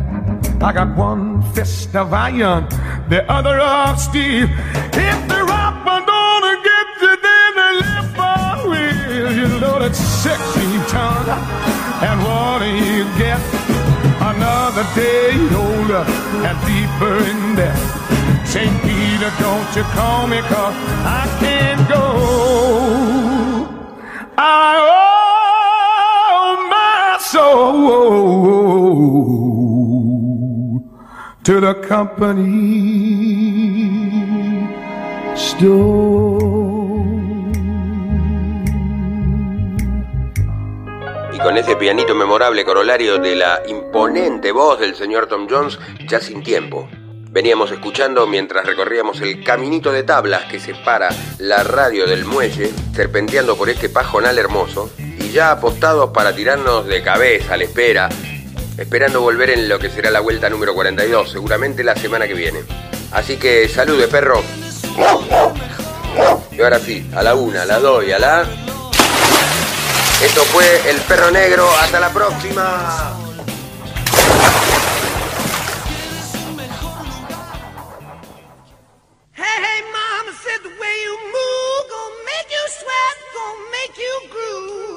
I 0.63 0.71
got 0.71 0.95
one 0.95 1.41
fist 1.51 1.93
of 1.93 2.13
iron, 2.13 2.69
the 3.09 3.29
other 3.29 3.59
of 3.59 3.99
steel. 3.99 4.47
If 4.47 5.19
the 5.27 5.43
was 5.43 6.03
gonna 6.07 6.55
get 6.69 6.87
you, 7.03 7.15
then 7.27 7.51
the 7.59 7.71
left 7.83 8.17
I 8.17 8.63
will. 8.63 9.31
You 9.35 9.59
loaded 9.59 9.93
16 9.93 10.85
ton, 10.87 11.27
and 12.07 12.17
what 12.23 12.59
do 12.63 12.69
you 12.71 13.03
get? 13.19 13.41
Another 14.23 14.85
day 14.95 15.35
older 15.51 16.05
and 16.47 16.57
deeper 16.63 17.17
in 17.29 17.55
debt. 17.55 18.05
St. 18.47 18.81
Peter 18.83 19.04
Rita, 19.15 19.31
don't 19.39 19.75
you 19.77 19.83
call 19.95 20.27
me 20.27 20.41
cause 20.41 20.75
I 21.05 21.25
can't 21.39 21.87
go. 21.87 22.03
I 24.37 24.75
owe 26.27 26.67
my 26.69 27.17
soul 27.21 27.55
to 31.45 31.61
the 31.61 31.75
company 31.87 33.15
Y 41.31 41.39
con 41.39 41.57
ese 41.57 41.77
pianito 41.77 42.13
memorable 42.15 42.65
corolario 42.65 43.17
de 43.17 43.35
la 43.37 43.61
imponente 43.65 44.51
voz 44.51 44.81
del 44.81 44.93
señor 44.93 45.27
Tom 45.27 45.47
Jones, 45.49 45.79
ya 46.09 46.19
sin 46.19 46.43
tiempo. 46.43 46.89
Veníamos 47.35 47.69
escuchando 47.69 48.25
mientras 48.27 48.65
recorríamos 48.65 49.19
el 49.19 49.43
caminito 49.43 49.91
de 49.91 50.03
tablas 50.03 50.45
que 50.45 50.57
separa 50.57 51.09
la 51.37 51.63
radio 51.63 52.07
del 52.07 52.23
muelle, 52.23 52.71
serpenteando 52.95 53.57
por 53.57 53.69
este 53.69 53.89
pajonal 53.89 54.39
hermoso, 54.39 54.89
y 54.97 55.31
ya 55.31 55.51
apostados 55.51 56.11
para 56.11 56.33
tirarnos 56.33 56.85
de 56.85 57.03
cabeza 57.03 57.55
a 57.55 57.57
la 57.57 57.65
espera, 57.65 58.07
esperando 58.77 59.19
volver 59.19 59.49
en 59.49 59.67
lo 59.67 59.79
que 59.79 59.89
será 59.89 60.11
la 60.11 60.21
vuelta 60.21 60.49
número 60.49 60.73
42, 60.73 61.29
seguramente 61.29 61.83
la 61.83 61.97
semana 61.97 62.25
que 62.25 62.35
viene. 62.35 62.59
Así 63.11 63.35
que 63.35 63.67
salude, 63.67 64.07
perro. 64.07 64.41
Y 66.53 66.61
ahora 66.61 66.79
sí, 66.79 67.05
a 67.13 67.21
la 67.21 67.35
una, 67.35 67.63
a 67.63 67.65
la 67.65 67.79
dos 67.79 68.05
y 68.05 68.13
a 68.13 68.19
la... 68.19 68.43
Esto 70.23 70.41
fue 70.45 70.89
El 70.89 71.01
Perro 71.01 71.31
Negro. 71.31 71.69
Hasta 71.81 71.99
la 71.99 72.13
próxima. 72.13 73.24
you 83.97 84.21
grew. 84.29 84.94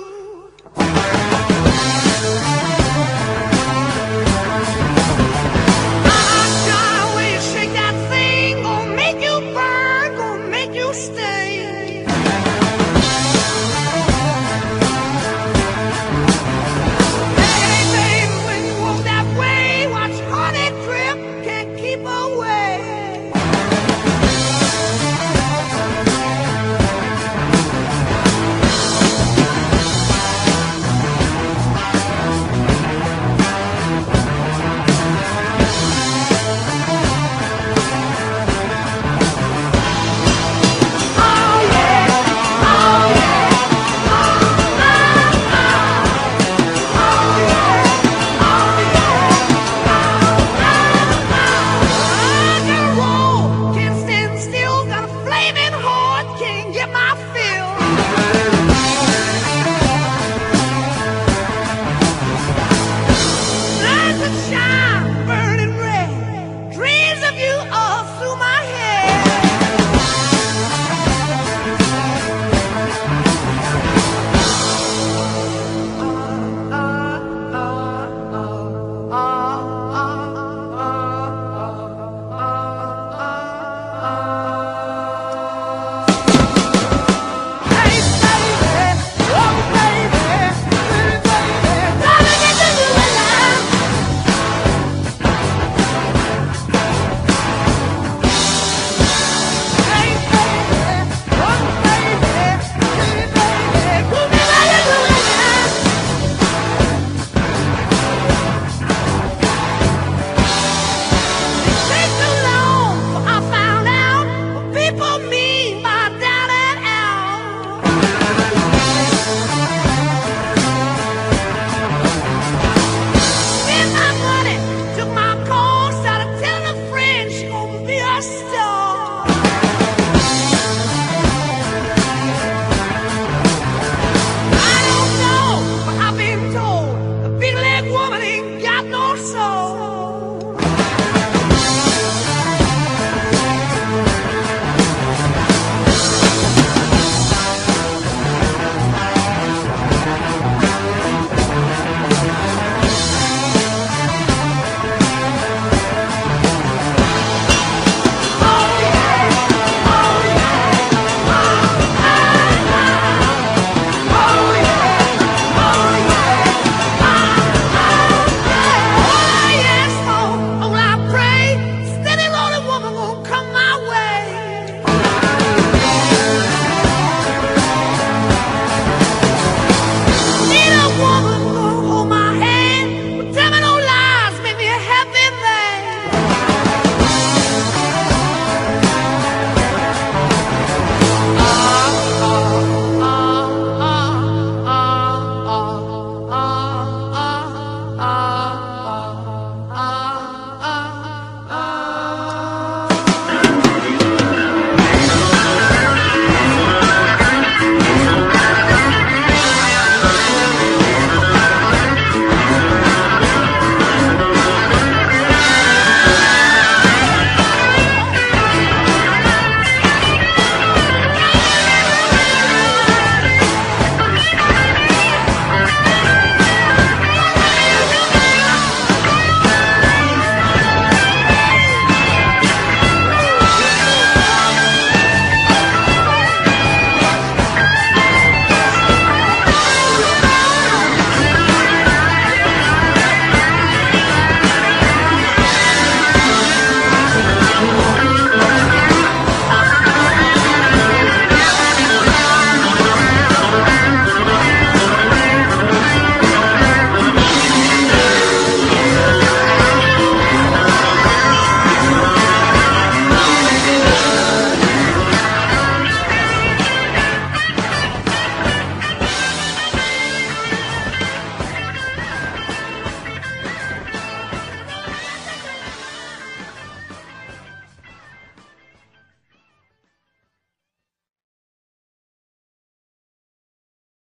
get 56.78 56.92
my 56.92 57.16
fill. 57.34 57.77